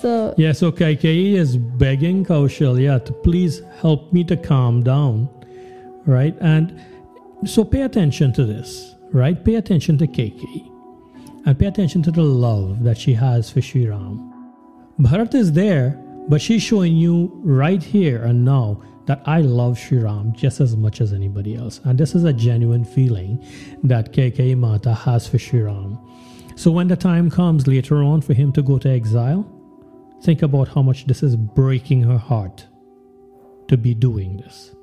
So 0.00 0.34
yes, 0.36 0.58
so 0.58 0.70
Kaikeyi 0.70 1.34
is 1.34 1.56
begging 1.56 2.24
Kaushalya 2.24 3.04
to 3.04 3.12
please 3.12 3.62
help 3.80 4.12
me 4.12 4.24
to 4.24 4.36
calm 4.36 4.82
down, 4.82 5.28
right? 6.04 6.36
And 6.40 6.80
so 7.44 7.64
pay 7.64 7.82
attention 7.82 8.32
to 8.34 8.44
this, 8.44 8.94
right? 9.12 9.42
Pay 9.42 9.54
attention 9.54 9.96
to 9.98 10.06
Kaikeyi, 10.06 10.70
and 11.46 11.58
pay 11.58 11.66
attention 11.66 12.02
to 12.02 12.10
the 12.10 12.22
love 12.22 12.82
that 12.82 12.98
she 12.98 13.14
has 13.14 13.50
for 13.50 13.62
Sri 13.62 13.86
Ram. 13.86 14.32
Bharat 15.00 15.34
is 15.34 15.52
there, 15.52 15.90
but 16.28 16.42
she's 16.42 16.62
showing 16.62 16.96
you 16.96 17.30
right 17.44 17.82
here 17.82 18.24
and 18.24 18.44
now 18.44 18.82
that 19.06 19.22
I 19.24 19.40
love 19.40 19.78
Sri 19.78 19.98
Ram 19.98 20.32
just 20.32 20.60
as 20.60 20.76
much 20.76 21.00
as 21.00 21.12
anybody 21.12 21.54
else. 21.54 21.80
And 21.84 21.98
this 21.98 22.14
is 22.14 22.24
a 22.24 22.32
genuine 22.32 22.84
feeling 22.84 23.44
that 23.84 24.12
Kaikeyi 24.12 24.58
Mata 24.58 24.92
has 24.92 25.28
for 25.28 25.38
Sri 25.38 25.60
Ram. 25.62 25.98
So 26.56 26.70
when 26.70 26.88
the 26.88 26.96
time 26.96 27.30
comes 27.30 27.66
later 27.66 28.02
on 28.02 28.20
for 28.20 28.34
him 28.34 28.52
to 28.52 28.62
go 28.62 28.78
to 28.78 28.88
exile, 28.88 29.46
Think 30.22 30.42
about 30.42 30.68
how 30.68 30.82
much 30.82 31.06
this 31.06 31.22
is 31.22 31.36
breaking 31.36 32.02
her 32.02 32.18
heart 32.18 32.66
to 33.68 33.76
be 33.76 33.94
doing 33.94 34.38
this. 34.38 34.74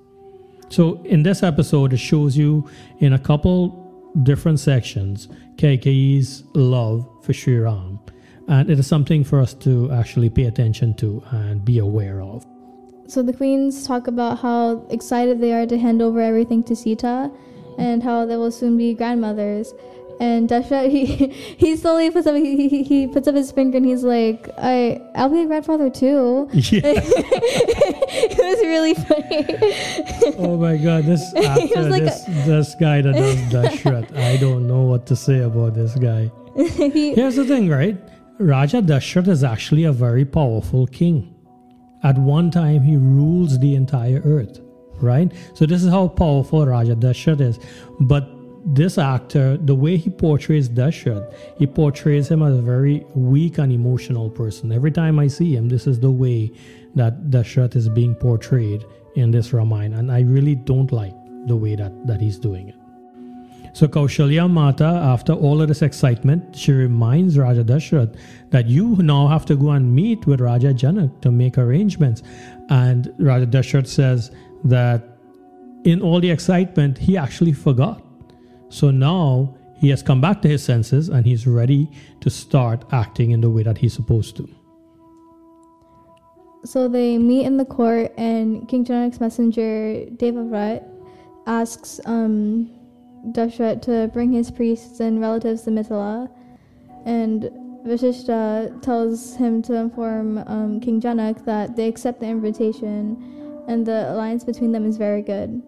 So, 0.69 1.01
in 1.03 1.23
this 1.23 1.43
episode, 1.43 1.93
it 1.93 1.97
shows 1.97 2.37
you 2.37 2.69
in 2.99 3.13
a 3.13 3.19
couple 3.19 3.79
different 4.23 4.59
sections 4.59 5.27
Kaikeyi's 5.55 6.43
love 6.53 7.07
for 7.23 7.33
Sri 7.33 7.57
Ram. 7.57 7.99
And 8.47 8.69
it 8.69 8.77
is 8.77 8.87
something 8.87 9.23
for 9.23 9.39
us 9.39 9.53
to 9.55 9.91
actually 9.91 10.29
pay 10.29 10.45
attention 10.45 10.93
to 10.95 11.23
and 11.31 11.63
be 11.63 11.79
aware 11.79 12.21
of. 12.21 12.45
So, 13.07 13.21
the 13.23 13.33
queens 13.33 13.85
talk 13.85 14.07
about 14.07 14.39
how 14.39 14.85
excited 14.89 15.41
they 15.41 15.53
are 15.53 15.65
to 15.65 15.77
hand 15.77 16.01
over 16.01 16.21
everything 16.21 16.63
to 16.63 16.75
Sita 16.75 17.31
and 17.77 18.03
how 18.03 18.25
they 18.25 18.37
will 18.37 18.51
soon 18.51 18.77
be 18.77 18.93
grandmothers. 18.93 19.73
And 20.19 20.49
Dashrath, 20.49 20.89
he 20.89 21.05
he 21.57 21.75
slowly 21.75 22.11
puts 22.11 22.27
up 22.27 22.35
he, 22.35 22.67
he, 22.67 22.83
he 22.83 23.07
puts 23.07 23.27
up 23.27 23.35
his 23.35 23.51
finger 23.51 23.77
and 23.77 23.85
he's 23.85 24.03
like, 24.03 24.49
I 24.57 25.01
I'll 25.15 25.29
be 25.29 25.41
a 25.41 25.45
grandfather 25.45 25.89
too. 25.89 26.49
Yeah. 26.53 26.81
it 26.85 28.37
was 28.37 28.59
really 28.61 28.93
funny. 28.93 30.35
oh 30.37 30.57
my 30.57 30.77
god, 30.77 31.05
this 31.05 31.33
actor, 31.35 31.89
like 31.89 32.03
this, 32.03 32.27
a, 32.27 32.31
this 32.45 32.75
guy 32.75 33.01
that 33.01 33.13
does 33.13 33.37
Dashrath, 33.53 34.15
I 34.15 34.37
don't 34.37 34.67
know 34.67 34.83
what 34.83 35.05
to 35.07 35.15
say 35.15 35.39
about 35.39 35.73
this 35.73 35.95
guy. 35.95 36.31
he, 36.55 37.13
Here's 37.15 37.35
the 37.35 37.45
thing, 37.45 37.69
right? 37.69 37.97
Raja 38.39 38.81
Dashrath 38.81 39.27
is 39.27 39.43
actually 39.43 39.83
a 39.83 39.91
very 39.91 40.25
powerful 40.25 40.87
king. 40.87 41.33
At 42.03 42.17
one 42.17 42.51
time, 42.51 42.81
he 42.81 42.97
rules 42.97 43.57
the 43.59 43.75
entire 43.75 44.21
earth, 44.25 44.59
right? 45.01 45.31
So 45.53 45.65
this 45.65 45.83
is 45.83 45.89
how 45.89 46.09
powerful 46.09 46.65
Raja 46.65 46.95
Dashrath 46.95 47.39
is. 47.39 47.59
But 48.01 48.27
this 48.65 48.97
actor, 48.97 49.57
the 49.57 49.75
way 49.75 49.97
he 49.97 50.09
portrays 50.09 50.69
Dashrath, 50.69 51.33
he 51.57 51.67
portrays 51.67 52.29
him 52.29 52.41
as 52.41 52.57
a 52.57 52.61
very 52.61 53.05
weak 53.13 53.57
and 53.57 53.71
emotional 53.71 54.29
person. 54.29 54.71
Every 54.71 54.91
time 54.91 55.19
I 55.19 55.27
see 55.27 55.55
him, 55.55 55.69
this 55.69 55.85
is 55.85 55.99
the 55.99 56.11
way 56.11 56.51
that 56.95 57.29
Dashrath 57.29 57.75
is 57.75 57.89
being 57.89 58.15
portrayed 58.15 58.85
in 59.15 59.31
this 59.31 59.53
Ramayana, 59.53 59.97
and 59.97 60.11
I 60.11 60.21
really 60.21 60.55
don't 60.55 60.91
like 60.91 61.13
the 61.47 61.55
way 61.55 61.75
that, 61.75 62.07
that 62.07 62.21
he's 62.21 62.37
doing 62.37 62.69
it. 62.69 62.75
So 63.73 63.87
Kaushalya 63.87 64.49
Mata, 64.49 64.85
after 64.85 65.33
all 65.33 65.59
of 65.61 65.67
this 65.67 65.81
excitement, 65.81 66.55
she 66.55 66.71
reminds 66.71 67.39
Raja 67.39 67.63
Dashrath 67.63 68.15
that 68.51 68.67
you 68.67 68.95
now 68.97 69.27
have 69.27 69.45
to 69.47 69.55
go 69.55 69.71
and 69.71 69.93
meet 69.93 70.27
with 70.27 70.41
Raja 70.41 70.73
Janak 70.73 71.21
to 71.21 71.31
make 71.31 71.57
arrangements. 71.57 72.21
And 72.69 73.11
Raja 73.17 73.47
Dashrath 73.47 73.87
says 73.87 74.29
that 74.63 75.17
in 75.85 76.01
all 76.01 76.19
the 76.19 76.29
excitement, 76.29 76.99
he 76.99 77.17
actually 77.17 77.51
forgot 77.51 78.03
so 78.73 78.89
now 78.89 79.55
he 79.77 79.89
has 79.89 80.01
come 80.01 80.19
back 80.19 80.41
to 80.41 80.47
his 80.47 80.63
senses 80.63 81.07
and 81.09 81.27
he's 81.27 81.45
ready 81.45 81.91
to 82.21 82.29
start 82.31 82.85
acting 82.91 83.29
in 83.29 83.39
the 83.39 83.49
way 83.49 83.61
that 83.61 83.77
he's 83.77 83.93
supposed 83.93 84.35
to. 84.37 84.49
So 86.65 86.87
they 86.87 87.19
meet 87.19 87.45
in 87.45 87.57
the 87.57 87.65
court, 87.65 88.13
and 88.17 88.67
King 88.67 88.83
Janak's 88.83 89.19
messenger, 89.19 90.05
Devavrat, 90.15 90.83
asks 91.45 91.99
um, 92.05 92.71
Dashrath 93.27 93.83
to 93.83 94.09
bring 94.11 94.31
his 94.31 94.49
priests 94.49 95.01
and 95.01 95.21
relatives 95.21 95.63
to 95.63 95.69
Mithila. 95.69 96.31
And 97.05 97.51
Vashishta 97.85 98.81
tells 98.81 99.35
him 99.35 99.61
to 99.63 99.75
inform 99.75 100.37
um, 100.47 100.79
King 100.79 100.99
Janak 100.99 101.45
that 101.45 101.75
they 101.75 101.87
accept 101.87 102.21
the 102.21 102.27
invitation 102.27 103.65
and 103.67 103.85
the 103.85 104.11
alliance 104.11 104.43
between 104.43 104.71
them 104.71 104.85
is 104.85 104.97
very 104.97 105.21
good. 105.21 105.61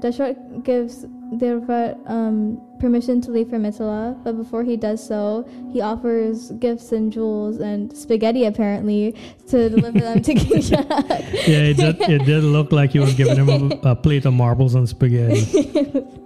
Dashrath 0.00 0.64
gives 0.64 1.04
Devrat 1.34 1.98
um, 2.08 2.60
permission 2.80 3.20
to 3.20 3.30
leave 3.30 3.50
for 3.50 3.58
Mithila, 3.58 4.22
but 4.24 4.36
before 4.36 4.64
he 4.64 4.76
does 4.76 5.06
so, 5.06 5.48
he 5.72 5.80
offers 5.80 6.50
gifts 6.52 6.92
and 6.92 7.12
jewels 7.12 7.60
and 7.60 7.94
spaghetti 7.96 8.44
apparently 8.44 9.14
to 9.48 9.68
deliver 9.68 10.00
them 10.00 10.22
to 10.22 10.34
King. 10.34 10.62
Yeah, 10.70 11.70
it 11.70 11.76
did, 11.76 12.00
it 12.00 12.24
did 12.24 12.44
look 12.44 12.72
like 12.72 12.94
you 12.94 13.02
were 13.02 13.12
giving 13.12 13.36
him 13.36 13.72
a, 13.72 13.76
a 13.90 13.96
plate 13.96 14.24
of 14.24 14.34
marbles 14.34 14.74
and 14.74 14.88
spaghetti. 14.88 15.40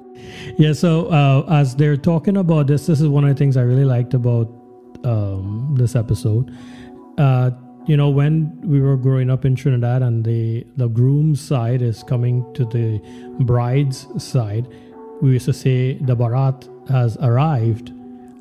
yeah, 0.59 0.73
so 0.73 1.06
uh, 1.06 1.44
as 1.49 1.75
they're 1.75 1.97
talking 1.97 2.37
about 2.37 2.66
this, 2.66 2.87
this 2.87 3.00
is 3.00 3.09
one 3.09 3.25
of 3.25 3.30
the 3.30 3.37
things 3.37 3.56
I 3.56 3.62
really 3.62 3.85
liked 3.85 4.14
about 4.14 4.49
um, 5.04 5.75
this 5.76 5.97
episode. 5.97 6.56
Uh, 7.18 7.50
you 7.87 7.97
know, 7.97 8.09
when 8.09 8.59
we 8.62 8.81
were 8.81 8.97
growing 8.97 9.31
up 9.31 9.45
in 9.45 9.55
Trinidad 9.55 10.03
and 10.03 10.25
the, 10.25 10.67
the 10.76 10.88
groom's 10.88 11.41
side 11.41 11.83
is 11.83 12.03
coming 12.03 12.45
to 12.55 12.64
the 12.64 12.99
bride's 13.41 14.07
side, 14.23 14.67
we 15.21 15.33
used 15.33 15.45
to 15.47 15.53
say 15.53 15.95
the 15.95 16.17
barat 16.17 16.67
has 16.88 17.17
arrived. 17.19 17.93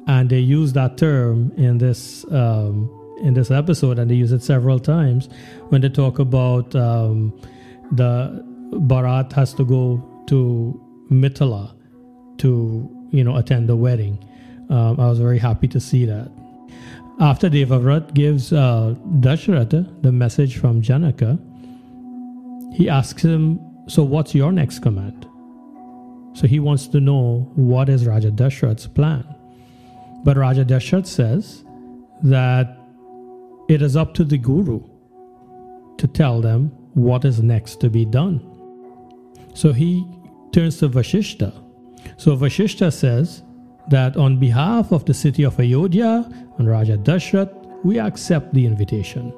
And 0.08 0.30
they 0.30 0.40
use 0.40 0.74
that 0.74 0.98
term 0.98 1.52
in 1.56 1.78
this 1.78 2.26
um, 2.26 2.90
in 3.22 3.34
this 3.34 3.52
episode, 3.52 4.00
and 4.00 4.12
they 4.12 4.16
use 4.16 4.34
it 4.34 4.44
several 4.44 4.78
times 4.78 5.30
when 5.70 5.80
they 5.80 5.88
talk 5.88 6.20
about 6.20 6.76
um, 6.76 7.34
the 7.94 8.44
barat 8.74 9.32
has 9.32 9.54
to 9.54 9.64
go 9.64 10.04
to 10.28 10.78
Mithila 11.10 11.74
to 12.40 13.08
you 13.12 13.24
know 13.24 13.38
attend 13.38 13.70
the 13.70 13.78
wedding. 13.78 14.20
Um, 14.70 15.00
I 15.00 15.08
was 15.08 15.20
very 15.20 15.40
happy 15.40 15.70
to 15.70 15.80
see 15.80 16.06
that. 16.06 16.30
After 17.24 17.50
Devavrat 17.50 18.14
gives 18.14 18.52
uh, 18.52 18.96
the 19.22 20.12
message 20.12 20.58
from 20.58 20.82
Janaka, 20.82 21.40
he 22.74 22.90
asks 22.90 23.24
him, 23.24 23.62
So 23.88 24.04
what's 24.04 24.36
your 24.36 24.52
next 24.52 24.80
command? 24.80 25.26
So 26.34 26.48
he 26.48 26.60
wants 26.60 26.86
to 26.88 27.00
know 27.00 27.50
what 27.56 27.88
is 27.88 28.06
Raja 28.06 28.30
Dashrath's 28.30 28.88
plan. 28.88 29.24
But 30.26 30.36
Raja 30.36 30.66
Dashrath 30.66 31.08
says 31.08 31.64
that 32.24 32.78
it 33.70 33.82
is 33.82 33.96
up 33.96 34.14
to 34.16 34.26
the 34.26 34.38
Guru 34.38 34.82
to 36.00 36.08
tell 36.08 36.42
them 36.42 36.72
what 36.94 37.24
is 37.24 37.42
next 37.42 37.80
to 37.80 37.90
be 37.90 38.04
done. 38.04 38.42
So 39.54 39.72
he 39.72 40.06
turns 40.52 40.78
to 40.80 40.90
Vashishta. 40.90 41.54
So 42.18 42.36
Vashishta 42.36 42.92
says 42.92 43.44
that 43.90 44.18
on 44.18 44.40
behalf 44.40 44.92
of 44.92 45.06
the 45.06 45.14
city 45.14 45.44
of 45.44 45.60
Ayodhya 45.60 46.30
and 46.58 46.70
Raja 46.70 46.98
Dashrath, 46.98 47.52
we 47.84 48.00
accept 48.00 48.54
the 48.54 48.66
invitation. 48.66 49.34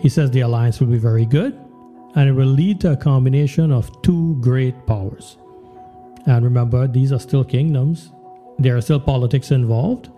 He 0.00 0.08
says 0.08 0.30
the 0.30 0.40
alliance 0.40 0.80
will 0.80 0.88
be 0.88 0.98
very 0.98 1.26
good 1.26 1.58
and 2.14 2.28
it 2.28 2.32
will 2.32 2.46
lead 2.46 2.80
to 2.80 2.92
a 2.92 2.96
combination 2.96 3.70
of 3.70 3.90
two 4.02 4.36
great 4.40 4.86
powers. 4.86 5.38
And 6.26 6.44
remember, 6.44 6.88
these 6.88 7.12
are 7.12 7.20
still 7.20 7.44
kingdoms, 7.44 8.12
there 8.58 8.76
are 8.76 8.80
still 8.80 9.00
politics 9.00 9.50
involved, 9.50 10.10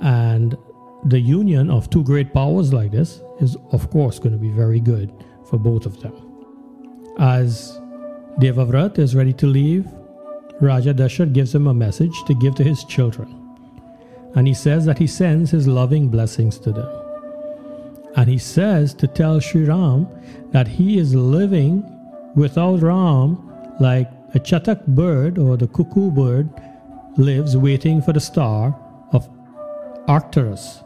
and 0.00 0.56
the 1.04 1.20
union 1.20 1.70
of 1.70 1.88
two 1.90 2.02
great 2.02 2.32
powers 2.34 2.72
like 2.72 2.90
this 2.90 3.20
is, 3.40 3.56
of 3.72 3.90
course, 3.90 4.18
going 4.18 4.32
to 4.32 4.38
be 4.38 4.50
very 4.50 4.80
good 4.80 5.12
for 5.48 5.58
both 5.58 5.86
of 5.86 6.00
them. 6.00 6.14
As 7.18 7.80
Devavrat 8.40 8.98
is 8.98 9.14
ready 9.14 9.32
to 9.34 9.46
leave, 9.46 9.86
Raja 10.60 10.94
Dashrath 10.94 11.32
gives 11.32 11.54
him 11.54 11.66
a 11.66 11.74
message 11.74 12.14
to 12.26 12.34
give 12.34 12.54
to 12.56 12.64
his 12.64 12.84
children. 12.84 13.40
And 14.34 14.46
he 14.46 14.54
says 14.54 14.84
that 14.86 14.98
he 14.98 15.06
sends 15.06 15.50
his 15.50 15.66
loving 15.68 16.08
blessings 16.08 16.58
to 16.60 16.72
them. 16.72 16.88
And 18.16 18.28
he 18.28 18.38
says 18.38 18.94
to 18.94 19.06
tell 19.06 19.40
Sri 19.40 19.64
Ram 19.64 20.08
that 20.52 20.68
he 20.68 20.98
is 20.98 21.14
living 21.14 21.84
without 22.34 22.80
Ram 22.80 23.50
like 23.80 24.10
a 24.34 24.40
chatak 24.40 24.86
bird 24.86 25.38
or 25.38 25.56
the 25.56 25.66
cuckoo 25.68 26.10
bird 26.10 26.48
lives 27.16 27.56
waiting 27.56 28.02
for 28.02 28.12
the 28.12 28.20
star 28.20 28.76
of 29.12 29.28
Arcturus. 30.08 30.82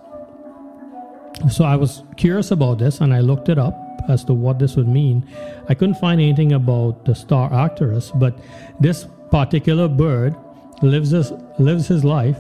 So 1.51 1.65
I 1.65 1.77
was 1.77 2.03
curious 2.17 2.51
about 2.51 2.79
this 2.79 3.01
and 3.01 3.15
I 3.15 3.21
looked 3.21 3.49
it 3.49 3.59
up 3.59 3.75
as 4.09 4.25
to 4.25 4.35
what 4.35 4.59
this 4.59 4.77
would 4.77 4.89
mean. 4.89 5.27
I 5.69 5.75
couldn't 5.75 5.97
find 5.97 6.21
anything 6.21 6.53
about 6.53 7.05
the 7.05 7.15
star 7.15 7.53
Arcturus, 7.53 8.11
but 8.11 8.39
this 8.81 9.07
particular 9.31 9.89
bird 9.89 10.37
lives 10.83 11.11
his, 11.11 11.33
lives 11.59 11.87
his 11.89 12.05
life 12.05 12.39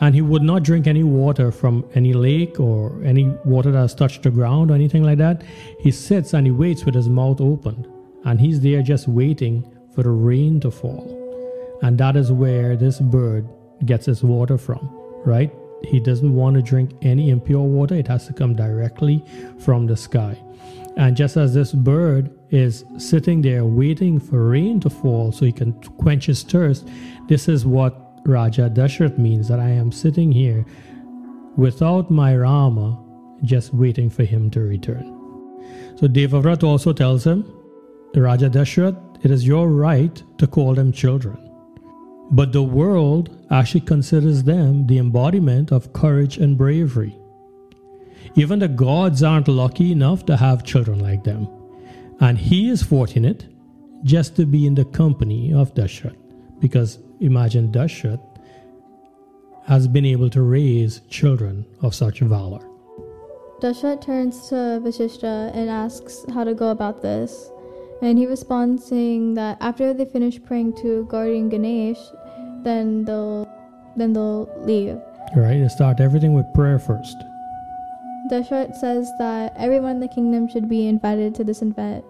and 0.00 0.14
he 0.14 0.20
would 0.20 0.42
not 0.42 0.64
drink 0.64 0.86
any 0.88 1.04
water 1.04 1.52
from 1.52 1.84
any 1.94 2.12
lake 2.12 2.58
or 2.58 3.00
any 3.04 3.28
water 3.44 3.70
that 3.70 3.78
has 3.78 3.94
touched 3.94 4.24
the 4.24 4.30
ground 4.30 4.70
or 4.70 4.74
anything 4.74 5.04
like 5.04 5.18
that. 5.18 5.44
He 5.78 5.92
sits 5.92 6.34
and 6.34 6.44
he 6.44 6.50
waits 6.50 6.84
with 6.84 6.96
his 6.96 7.08
mouth 7.08 7.40
open 7.40 7.86
and 8.24 8.40
he's 8.40 8.60
there 8.60 8.82
just 8.82 9.06
waiting 9.06 9.64
for 9.94 10.02
the 10.02 10.10
rain 10.10 10.58
to 10.60 10.70
fall. 10.70 11.18
And 11.82 11.98
that 11.98 12.16
is 12.16 12.32
where 12.32 12.76
this 12.76 12.98
bird 12.98 13.48
gets 13.84 14.08
its 14.08 14.22
water 14.22 14.58
from, 14.58 14.88
right? 15.24 15.52
He 15.84 16.00
doesn't 16.00 16.34
want 16.34 16.56
to 16.56 16.62
drink 16.62 16.92
any 17.02 17.30
impure 17.30 17.62
water, 17.62 17.94
it 17.94 18.08
has 18.08 18.26
to 18.26 18.32
come 18.32 18.56
directly 18.56 19.24
from 19.60 19.86
the 19.86 19.96
sky. 19.96 20.36
And 20.96 21.16
just 21.16 21.36
as 21.36 21.54
this 21.54 21.72
bird 21.72 22.30
is 22.52 22.84
sitting 22.98 23.42
there 23.42 23.64
waiting 23.64 24.20
for 24.20 24.48
rain 24.48 24.78
to 24.80 24.90
fall 24.90 25.32
so 25.32 25.46
he 25.46 25.52
can 25.52 25.72
quench 25.98 26.26
his 26.26 26.42
thirst, 26.42 26.86
this 27.26 27.48
is 27.48 27.64
what 27.64 28.20
Raja 28.26 28.70
Dashrath 28.70 29.18
means 29.18 29.48
that 29.48 29.58
I 29.58 29.70
am 29.70 29.90
sitting 29.90 30.30
here 30.30 30.64
without 31.56 32.10
my 32.10 32.36
Rama, 32.36 33.02
just 33.42 33.74
waiting 33.74 34.08
for 34.10 34.24
him 34.24 34.50
to 34.50 34.60
return. 34.60 35.18
So 35.96 36.06
Devavrat 36.06 36.62
also 36.62 36.92
tells 36.92 37.26
him, 37.26 37.42
Raja 38.14 38.50
Dashrath, 38.50 39.24
it 39.24 39.30
is 39.30 39.46
your 39.46 39.68
right 39.68 40.22
to 40.38 40.46
call 40.46 40.74
them 40.74 40.92
children. 40.92 41.38
But 42.30 42.52
the 42.52 42.62
world 42.62 43.46
actually 43.50 43.80
considers 43.80 44.42
them 44.42 44.86
the 44.86 44.98
embodiment 44.98 45.72
of 45.72 45.92
courage 45.92 46.36
and 46.36 46.56
bravery. 46.58 47.18
Even 48.34 48.58
the 48.58 48.68
gods 48.68 49.22
aren't 49.22 49.48
lucky 49.48 49.92
enough 49.92 50.26
to 50.26 50.36
have 50.36 50.64
children 50.64 50.98
like 51.00 51.24
them. 51.24 51.48
And 52.22 52.38
he 52.38 52.70
is 52.70 52.84
fortunate 52.84 53.46
just 54.04 54.36
to 54.36 54.46
be 54.46 54.64
in 54.64 54.76
the 54.76 54.84
company 54.84 55.52
of 55.52 55.74
Dashrath. 55.74 56.16
Because 56.60 57.00
imagine 57.18 57.72
Dashrath 57.72 58.22
has 59.66 59.88
been 59.88 60.04
able 60.04 60.30
to 60.30 60.42
raise 60.42 61.00
children 61.10 61.66
of 61.80 61.96
such 61.96 62.20
valor. 62.20 62.64
Dashrath 63.60 64.04
turns 64.04 64.48
to 64.50 64.54
Vashishta 64.84 65.50
and 65.52 65.68
asks 65.68 66.24
how 66.32 66.44
to 66.44 66.54
go 66.54 66.70
about 66.70 67.02
this. 67.02 67.50
And 68.02 68.16
he 68.16 68.26
responds 68.26 68.84
saying 68.84 69.34
that 69.34 69.58
after 69.60 69.92
they 69.92 70.04
finish 70.04 70.40
praying 70.40 70.76
to 70.76 71.04
guardian 71.10 71.48
Ganesh, 71.48 71.98
then 72.62 73.04
they'll 73.04 73.50
then 73.96 74.12
they'll 74.12 74.48
leave. 74.64 75.00
Right? 75.34 75.60
They 75.60 75.68
start 75.68 75.98
everything 75.98 76.34
with 76.34 76.46
prayer 76.54 76.78
first. 76.78 77.16
Dashrath 78.30 78.76
says 78.76 79.12
that 79.18 79.52
everyone 79.56 79.96
in 79.96 80.00
the 80.00 80.08
kingdom 80.08 80.48
should 80.48 80.68
be 80.68 80.86
invited 80.86 81.34
to 81.34 81.44
this 81.44 81.60
event, 81.60 82.04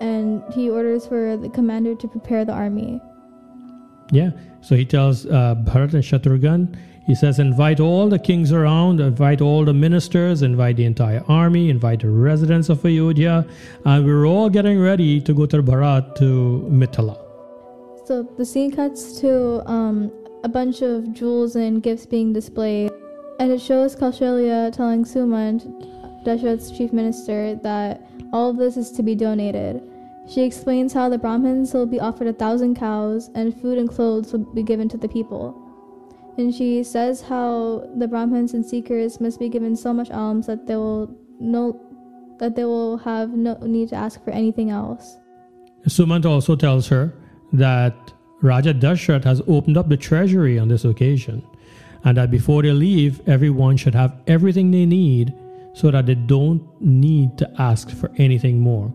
and 0.00 0.42
he 0.52 0.70
orders 0.70 1.06
for 1.06 1.36
the 1.36 1.48
commander 1.48 1.94
to 1.94 2.08
prepare 2.08 2.44
the 2.44 2.52
army. 2.52 3.00
Yeah. 4.10 4.30
So 4.60 4.76
he 4.76 4.84
tells 4.84 5.26
uh, 5.26 5.56
Bharat 5.56 5.94
and 5.94 6.04
Shatrughan, 6.04 6.76
he 7.06 7.16
says, 7.16 7.40
invite 7.40 7.80
all 7.80 8.08
the 8.08 8.18
kings 8.18 8.52
around, 8.52 9.00
invite 9.00 9.40
all 9.40 9.64
the 9.64 9.74
ministers, 9.74 10.42
invite 10.42 10.76
the 10.76 10.84
entire 10.84 11.24
army, 11.26 11.68
invite 11.68 12.00
the 12.00 12.10
residents 12.10 12.68
of 12.68 12.84
Ayodhya, 12.84 13.44
and 13.84 14.04
we're 14.04 14.26
all 14.26 14.48
getting 14.48 14.78
ready 14.78 15.20
to 15.20 15.34
go 15.34 15.46
to 15.46 15.62
Bharat 15.62 16.14
to 16.16 16.68
Mithila. 16.70 17.18
So 18.06 18.22
the 18.38 18.44
scene 18.44 18.70
cuts 18.70 19.20
to 19.20 19.68
um, 19.68 20.12
a 20.44 20.48
bunch 20.48 20.82
of 20.82 21.12
jewels 21.12 21.56
and 21.56 21.82
gifts 21.82 22.06
being 22.06 22.32
displayed, 22.32 22.92
and 23.40 23.50
it 23.50 23.60
shows 23.60 23.96
Kaushalya 23.96 24.72
telling 24.72 25.04
Sumant, 25.04 25.62
Dashrath's 26.24 26.70
chief 26.70 26.92
minister, 26.92 27.54
that 27.56 28.06
all 28.32 28.50
of 28.50 28.56
this 28.56 28.76
is 28.76 28.90
to 28.92 29.02
be 29.02 29.14
donated. 29.14 29.82
She 30.28 30.42
explains 30.42 30.92
how 30.92 31.08
the 31.08 31.18
Brahmins 31.18 31.74
will 31.74 31.86
be 31.86 32.00
offered 32.00 32.28
a 32.28 32.32
thousand 32.32 32.76
cows, 32.76 33.30
and 33.34 33.58
food 33.60 33.78
and 33.78 33.88
clothes 33.88 34.32
will 34.32 34.44
be 34.54 34.62
given 34.62 34.88
to 34.90 34.96
the 34.96 35.08
people. 35.08 35.58
And 36.38 36.54
she 36.54 36.82
says 36.82 37.20
how 37.20 37.88
the 37.96 38.08
Brahmins 38.08 38.54
and 38.54 38.64
seekers 38.64 39.20
must 39.20 39.38
be 39.38 39.48
given 39.48 39.76
so 39.76 39.92
much 39.92 40.10
alms 40.10 40.46
that 40.46 40.66
they 40.66 40.76
will 40.76 41.14
no 41.40 41.80
that 42.38 42.56
they 42.56 42.64
will 42.64 42.96
have 42.98 43.30
no 43.30 43.54
need 43.60 43.90
to 43.90 43.94
ask 43.94 44.22
for 44.24 44.30
anything 44.30 44.70
else. 44.70 45.18
Sumant 45.86 46.24
also 46.24 46.56
tells 46.56 46.88
her 46.88 47.14
that 47.52 47.94
Raja 48.40 48.72
Dashrath 48.72 49.24
has 49.24 49.42
opened 49.46 49.76
up 49.76 49.88
the 49.88 49.96
treasury 49.96 50.58
on 50.58 50.68
this 50.68 50.84
occasion, 50.84 51.44
and 52.04 52.16
that 52.16 52.30
before 52.30 52.62
they 52.62 52.72
leave, 52.72 53.20
everyone 53.28 53.76
should 53.76 53.94
have 53.94 54.16
everything 54.26 54.70
they 54.70 54.86
need 54.86 55.34
so 55.74 55.90
that 55.90 56.06
they 56.06 56.14
don't 56.14 56.62
need 56.80 57.36
to 57.38 57.50
ask 57.58 57.90
for 57.90 58.10
anything 58.16 58.60
more. 58.60 58.92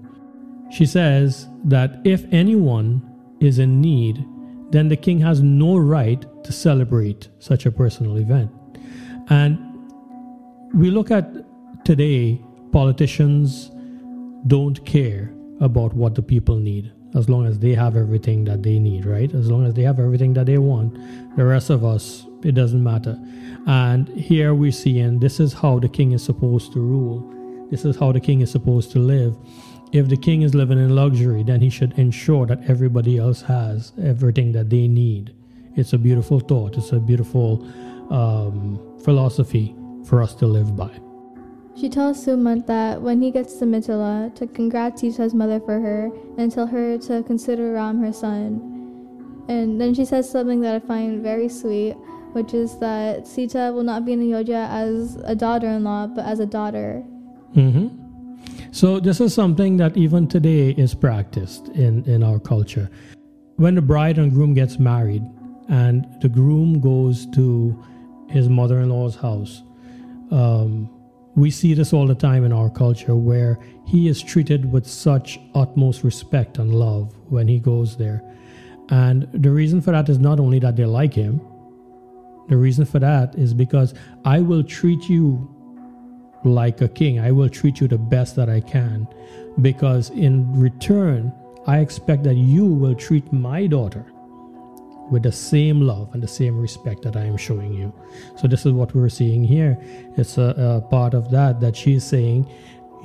She 0.70 0.86
says 0.86 1.48
that 1.66 2.00
if 2.04 2.26
anyone 2.32 3.02
is 3.40 3.60
in 3.60 3.82
need, 3.82 4.24
then 4.72 4.90
the 4.90 4.98
king 4.98 5.20
has 5.20 5.42
no 5.42 5.78
right 5.78 6.26
to 6.44 6.52
celebrate 6.52 7.30
such 7.40 7.66
a 7.66 7.72
personal 7.72 8.18
event. 8.18 8.52
And 9.30 9.58
we 10.74 10.92
look 10.92 11.10
at 11.10 11.26
today, 11.86 12.42
politicians 12.72 13.72
don't 14.48 14.86
care 14.86 15.34
about 15.62 15.94
what 15.94 16.16
the 16.16 16.22
people 16.22 16.58
need. 16.58 16.92
as 17.16 17.30
long 17.30 17.46
as 17.46 17.60
they 17.60 17.74
have 17.74 17.96
everything 17.96 18.44
that 18.46 18.64
they 18.64 18.80
need, 18.80 19.06
right? 19.06 19.34
As 19.34 19.50
long 19.50 19.66
as 19.66 19.74
they 19.74 19.84
have 19.84 20.00
everything 20.00 20.34
that 20.34 20.46
they 20.46 20.58
want, 20.58 20.94
the 21.36 21.46
rest 21.46 21.70
of 21.70 21.84
us, 21.84 22.26
it 22.48 22.56
doesn't 22.56 22.84
matter. 22.84 23.20
And 23.68 24.08
here 24.08 24.54
we 24.54 24.72
see, 24.72 25.00
and 25.00 25.20
this 25.20 25.40
is 25.40 25.54
how 25.54 25.80
the 25.80 25.90
king 25.90 26.14
is 26.14 26.24
supposed 26.24 26.72
to 26.74 26.80
rule. 26.80 27.20
This 27.70 27.84
is 27.84 27.98
how 27.98 28.14
the 28.14 28.22
king 28.22 28.40
is 28.42 28.50
supposed 28.50 28.92
to 28.92 29.00
live. 29.00 29.36
If 29.92 30.08
the 30.08 30.16
king 30.18 30.42
is 30.42 30.56
living 30.56 30.78
in 30.78 30.96
luxury, 30.96 31.44
then 31.44 31.60
he 31.60 31.70
should 31.70 31.94
ensure 32.00 32.46
that 32.46 32.70
everybody 32.70 33.18
else 33.18 33.42
has 33.42 33.92
everything 34.02 34.54
that 34.54 34.70
they 34.70 34.88
need. 34.88 35.34
It's 35.76 35.92
a 35.92 35.98
beautiful 35.98 36.40
thought. 36.40 36.78
It's 36.78 36.94
a 36.94 37.00
beautiful 37.00 37.68
um, 38.10 38.80
philosophy 39.04 39.76
for 40.06 40.22
us 40.22 40.34
to 40.36 40.48
live 40.48 40.76
by. 40.76 40.92
She 41.80 41.90
tells 41.90 42.26
Sumant 42.26 42.66
that 42.68 43.02
when 43.02 43.22
he 43.22 43.30
gets 43.30 43.58
to 43.60 43.66
Mithila, 43.66 44.34
to 44.36 44.48
congratulate 44.48 45.18
his 45.18 45.34
mother 45.34 45.60
for 45.60 45.80
her 45.80 46.10
and 46.38 46.52
tell 46.52 46.68
her 46.68 46.98
to 47.00 47.24
consider 47.24 47.74
Ram 47.74 48.02
her 48.02 48.14
son. 48.14 48.74
And 49.48 49.80
then 49.80 49.94
she 49.94 50.04
says 50.04 50.30
something 50.30 50.62
that 50.62 50.76
I 50.76 50.80
find 50.80 51.22
very 51.22 51.48
sweet, 51.48 51.96
which 52.34 52.54
is 52.54 52.78
that 52.80 53.28
Sita 53.28 53.72
will 53.74 53.84
not 53.84 54.06
be 54.06 54.14
in 54.14 54.22
Ayodhya 54.22 54.68
as 54.72 55.16
a 55.24 55.36
daughter 55.36 55.68
in 55.68 55.84
law, 55.84 56.08
but 56.08 56.26
as 56.26 56.40
a 56.40 56.46
daughter. 56.46 57.04
Mm-hmm. 57.56 57.88
So, 58.72 59.00
this 59.00 59.20
is 59.22 59.34
something 59.34 59.78
that 59.78 59.98
even 59.98 60.28
today 60.28 60.70
is 60.72 60.94
practiced 60.94 61.70
in, 61.70 62.04
in 62.06 62.24
our 62.24 62.40
culture. 62.40 62.90
When 63.56 63.76
the 63.76 63.82
bride 63.82 64.18
and 64.18 64.32
groom 64.32 64.54
gets 64.54 64.78
married, 64.78 65.24
and 65.70 66.06
the 66.22 66.30
groom 66.30 66.80
goes 66.80 67.26
to 67.32 67.84
his 68.30 68.48
mother 68.50 68.80
in 68.80 68.90
law's 68.90 69.16
house, 69.16 69.64
um, 70.32 70.90
we 71.36 71.52
see 71.52 71.74
this 71.74 71.94
all 71.94 72.08
the 72.08 72.16
time 72.16 72.44
in 72.44 72.52
our 72.52 72.70
culture 72.70 73.16
where 73.16 73.60
he 73.86 74.08
is 74.08 74.22
treated 74.22 74.72
with 74.72 74.88
such 74.88 75.40
utmost 75.54 76.04
respect 76.04 76.58
and 76.58 76.74
love 76.74 77.14
when 77.30 77.48
he 77.48 77.60
goes 77.60 77.96
there. 77.96 78.24
And 78.90 79.28
the 79.34 79.52
reason 79.52 79.82
for 79.82 79.92
that 79.92 80.10
is 80.10 80.18
not 80.18 80.40
only 80.40 80.60
that 80.60 80.76
they 80.76 80.86
like 80.86 81.14
him, 81.14 81.42
the 82.48 82.58
reason 82.58 82.86
for 82.86 83.00
that 83.00 83.36
is 83.36 83.54
because 83.54 83.94
I 84.26 84.40
will 84.40 84.64
treat 84.64 85.10
you 85.10 85.54
like 86.44 86.82
a 86.82 86.88
king. 86.88 87.20
I 87.20 87.32
will 87.32 87.50
treat 87.50 87.82
you 87.82 87.88
the 87.88 87.98
best 87.98 88.36
that 88.36 88.50
I 88.50 88.62
can 88.62 89.08
because 89.62 90.10
in 90.12 90.52
return, 90.60 91.34
I 91.66 91.80
expect 91.80 92.24
that 92.24 92.36
you 92.36 92.66
will 92.66 92.96
treat 92.96 93.32
my 93.34 93.68
daughter 93.68 94.06
with 95.10 95.24
the 95.24 95.32
same 95.32 95.82
love 95.82 96.14
and 96.14 96.22
the 96.22 96.28
same 96.28 96.58
respect 96.58 97.02
that 97.04 97.16
I 97.16 97.24
am 97.24 97.38
showing 97.38 97.74
you. 97.74 97.94
So 98.36 98.48
this 98.48 98.66
is 98.66 98.74
what 98.74 98.94
we're 98.94 99.10
seeing 99.10 99.44
here. 99.44 99.78
It's 100.18 100.38
a, 100.38 100.54
a 100.58 100.82
part 100.90 101.14
of 101.14 101.32
that 101.32 101.60
that 101.62 101.76
she's 101.76 102.04
saying, 102.04 102.50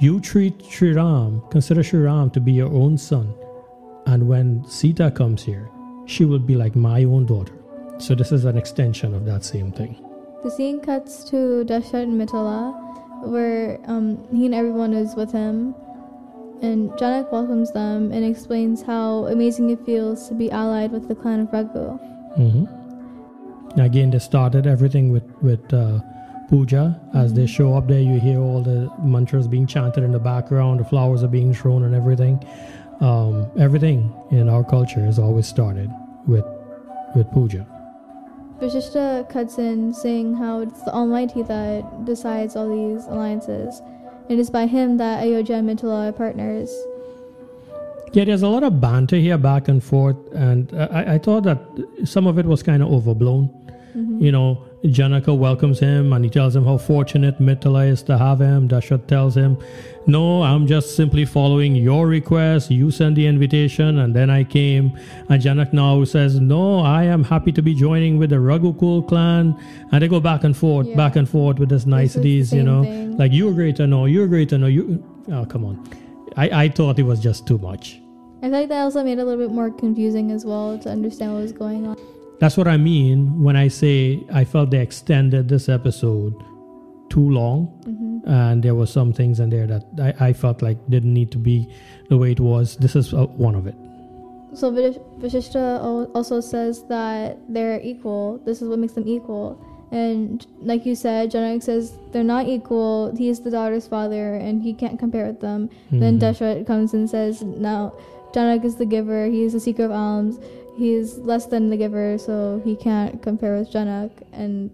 you 0.00 0.20
treat 0.20 0.58
Shriram, 0.58 1.48
consider 1.50 1.82
Shriram 1.82 2.32
to 2.32 2.40
be 2.40 2.52
your 2.52 2.72
own 2.72 2.98
son. 2.98 3.34
And 4.06 4.28
when 4.28 4.64
Sita 4.64 5.10
comes 5.10 5.42
here, 5.44 5.68
she 6.06 6.24
will 6.24 6.40
be 6.40 6.56
like 6.56 6.74
my 6.74 7.04
own 7.04 7.26
daughter. 7.26 7.61
So 8.02 8.16
this 8.16 8.32
is 8.32 8.44
an 8.44 8.58
extension 8.58 9.14
of 9.14 9.24
that 9.26 9.44
same 9.44 9.70
thing. 9.70 9.96
The 10.42 10.50
scene 10.50 10.80
cuts 10.80 11.22
to 11.30 11.64
Dashrath 11.64 12.02
and 12.02 12.20
Mithila, 12.20 13.28
where 13.28 13.78
um, 13.86 14.26
he 14.34 14.44
and 14.44 14.52
everyone 14.52 14.92
is 14.92 15.14
with 15.14 15.30
him. 15.30 15.72
And 16.62 16.90
Janak 16.98 17.30
welcomes 17.30 17.70
them 17.70 18.10
and 18.10 18.24
explains 18.24 18.82
how 18.82 19.26
amazing 19.26 19.70
it 19.70 19.86
feels 19.86 20.26
to 20.28 20.34
be 20.34 20.50
allied 20.50 20.90
with 20.90 21.06
the 21.06 21.14
clan 21.14 21.40
of 21.40 21.52
Raghu. 21.52 21.96
Mm-hmm. 22.36 23.80
Again, 23.80 24.10
they 24.10 24.18
started 24.18 24.66
everything 24.66 25.12
with 25.12 25.30
with 25.40 25.72
uh, 25.72 26.00
puja. 26.48 27.00
As 27.14 27.32
they 27.32 27.46
show 27.46 27.76
up 27.76 27.86
there, 27.86 28.00
you 28.00 28.18
hear 28.18 28.40
all 28.40 28.62
the 28.64 28.90
mantras 29.00 29.46
being 29.46 29.66
chanted 29.68 30.02
in 30.02 30.10
the 30.10 30.18
background. 30.18 30.80
The 30.80 30.84
flowers 30.84 31.22
are 31.22 31.28
being 31.28 31.54
thrown 31.54 31.84
and 31.84 31.94
everything. 31.94 32.44
Um, 33.00 33.48
everything 33.60 34.12
in 34.32 34.48
our 34.48 34.64
culture 34.64 35.06
is 35.06 35.20
always 35.20 35.46
started 35.46 35.88
with 36.26 36.44
with 37.14 37.30
puja. 37.30 37.64
Vashishta 38.62 39.28
cuts 39.28 39.58
in 39.58 39.92
saying 39.92 40.34
how 40.34 40.60
it's 40.60 40.82
the 40.82 40.92
Almighty 40.92 41.42
that 41.42 42.04
decides 42.04 42.54
all 42.56 42.68
these 42.68 43.04
alliances 43.06 43.82
it 44.28 44.38
is 44.38 44.50
by 44.50 44.66
him 44.66 44.96
that 44.96 45.22
Ayodhya 45.22 45.56
and 45.56 45.68
Mithila 45.68 46.08
are 46.08 46.12
partners. 46.12 46.72
Yeah, 48.12 48.24
there's 48.24 48.42
a 48.42 48.48
lot 48.48 48.62
of 48.62 48.80
banter 48.80 49.16
here 49.16 49.38
back 49.38 49.68
and 49.68 49.82
forth, 49.82 50.16
and 50.32 50.72
I, 50.74 51.14
I 51.14 51.18
thought 51.18 51.44
that 51.44 51.58
some 52.04 52.26
of 52.26 52.38
it 52.38 52.46
was 52.46 52.62
kind 52.62 52.82
of 52.82 52.92
overblown. 52.92 53.48
Mm-hmm. 53.96 54.22
You 54.22 54.32
know, 54.32 54.64
Janaka 54.90 55.32
welcomes 55.32 55.78
him 55.78 56.12
and 56.12 56.24
he 56.24 56.30
tells 56.30 56.56
him 56.56 56.64
how 56.64 56.76
fortunate 56.76 57.40
Mithila 57.40 57.88
is 57.88 58.02
to 58.04 58.18
have 58.18 58.40
him. 58.40 58.68
Dashrath 58.68 59.06
tells 59.06 59.36
him, 59.36 59.56
No, 60.06 60.42
I'm 60.42 60.66
just 60.66 60.96
simply 60.96 61.24
following 61.24 61.76
your 61.76 62.08
request. 62.08 62.70
You 62.70 62.90
sent 62.90 63.14
the 63.14 63.26
invitation 63.26 63.98
and 63.98 64.14
then 64.14 64.28
I 64.28 64.42
came. 64.42 64.98
And 65.28 65.40
Janak 65.40 65.72
now 65.72 66.02
says, 66.04 66.40
No, 66.40 66.80
I 66.80 67.04
am 67.04 67.22
happy 67.22 67.52
to 67.52 67.62
be 67.62 67.74
joining 67.74 68.18
with 68.18 68.30
the 68.30 68.36
Raghukul 68.36 69.06
clan. 69.06 69.56
And 69.92 70.02
they 70.02 70.08
go 70.08 70.18
back 70.18 70.42
and 70.42 70.56
forth, 70.56 70.88
yeah. 70.88 70.96
back 70.96 71.14
and 71.14 71.28
forth 71.28 71.58
with 71.58 71.68
this 71.68 71.86
niceties, 71.86 72.52
you 72.52 72.64
know. 72.64 72.82
Thing. 72.82 73.16
Like, 73.16 73.32
you're 73.32 73.52
greater, 73.52 73.86
know, 73.86 74.06
you're 74.06 74.26
greater, 74.26 74.50
to 74.50 74.58
know. 74.58 74.66
You, 74.66 75.04
oh, 75.30 75.44
come 75.44 75.64
on. 75.64 75.88
I, 76.36 76.64
I 76.64 76.68
thought 76.68 76.98
it 76.98 77.04
was 77.04 77.20
just 77.20 77.46
too 77.46 77.58
much. 77.58 78.00
I 78.42 78.50
think 78.50 78.70
that 78.70 78.80
also 78.80 79.04
made 79.04 79.18
it 79.18 79.20
a 79.20 79.24
little 79.24 79.46
bit 79.46 79.54
more 79.54 79.70
confusing 79.70 80.32
as 80.32 80.44
well 80.44 80.76
to 80.80 80.90
understand 80.90 81.34
what 81.34 81.42
was 81.42 81.52
going 81.52 81.86
on. 81.86 81.96
That's 82.42 82.56
what 82.56 82.66
I 82.66 82.76
mean 82.76 83.40
when 83.40 83.54
I 83.54 83.68
say 83.68 84.20
I 84.32 84.44
felt 84.44 84.72
they 84.72 84.80
extended 84.80 85.48
this 85.48 85.68
episode 85.68 86.34
too 87.08 87.30
long, 87.30 87.68
mm-hmm. 87.86 88.28
and 88.28 88.64
there 88.64 88.74
were 88.74 88.86
some 88.86 89.12
things 89.12 89.38
in 89.38 89.48
there 89.48 89.68
that 89.68 89.84
I, 90.20 90.26
I, 90.26 90.32
felt 90.32 90.60
like 90.60 90.76
didn't 90.90 91.14
need 91.14 91.30
to 91.30 91.38
be 91.38 91.72
the 92.08 92.18
way 92.18 92.32
it 92.32 92.40
was. 92.40 92.76
This 92.78 92.96
is 92.96 93.14
uh, 93.14 93.26
one 93.26 93.54
of 93.54 93.68
it. 93.68 93.76
So 94.54 94.72
Vashishta 94.72 96.10
also 96.16 96.40
says 96.40 96.82
that 96.88 97.38
they're 97.48 97.80
equal. 97.80 98.38
This 98.44 98.60
is 98.60 98.68
what 98.68 98.80
makes 98.80 98.94
them 98.94 99.06
equal. 99.06 99.64
And 99.92 100.44
like 100.58 100.84
you 100.84 100.96
said, 100.96 101.30
Janak 101.30 101.62
says 101.62 101.96
they're 102.10 102.24
not 102.24 102.48
equal. 102.48 103.14
He 103.16 103.28
is 103.28 103.38
the 103.38 103.52
daughter's 103.52 103.86
father, 103.86 104.34
and 104.34 104.64
he 104.64 104.74
can't 104.74 104.98
compare 104.98 105.28
with 105.28 105.40
them. 105.40 105.68
Mm-hmm. 105.68 106.00
Then 106.00 106.18
Dashrath 106.18 106.66
comes 106.66 106.92
and 106.92 107.08
says, 107.08 107.42
"No, 107.42 107.94
Janak 108.34 108.64
is 108.64 108.74
the 108.74 108.86
giver. 108.86 109.26
He 109.26 109.44
is 109.44 109.52
the 109.52 109.60
seeker 109.60 109.84
of 109.84 109.92
alms 109.92 110.40
he's 110.76 111.18
less 111.18 111.46
than 111.46 111.70
the 111.70 111.76
giver, 111.76 112.18
so 112.18 112.60
he 112.64 112.76
can't 112.76 113.22
compare 113.22 113.58
with 113.58 113.70
Janak. 113.70 114.10
And 114.32 114.70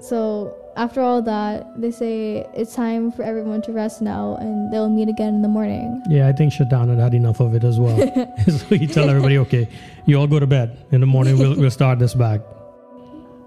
so 0.00 0.54
after 0.76 1.00
all 1.00 1.20
that, 1.22 1.80
they 1.80 1.90
say 1.90 2.46
it's 2.54 2.74
time 2.74 3.12
for 3.12 3.22
everyone 3.22 3.62
to 3.62 3.72
rest 3.72 4.00
now, 4.00 4.36
and 4.36 4.72
they'll 4.72 4.88
meet 4.88 5.08
again 5.08 5.34
in 5.34 5.42
the 5.42 5.48
morning. 5.48 6.02
Yeah, 6.08 6.28
I 6.28 6.32
think 6.32 6.52
Shaitan 6.52 6.88
had 6.88 6.98
had 6.98 7.14
enough 7.14 7.40
of 7.40 7.54
it 7.54 7.64
as 7.64 7.78
well. 7.78 7.96
so 8.46 8.76
he 8.76 8.86
tell 8.86 9.08
everybody, 9.08 9.38
okay, 9.38 9.68
you 10.06 10.18
all 10.18 10.26
go 10.26 10.38
to 10.38 10.46
bed. 10.46 10.84
In 10.92 11.00
the 11.00 11.06
morning, 11.06 11.38
we'll, 11.38 11.56
we'll 11.56 11.70
start 11.70 11.98
this 11.98 12.14
back. 12.14 12.40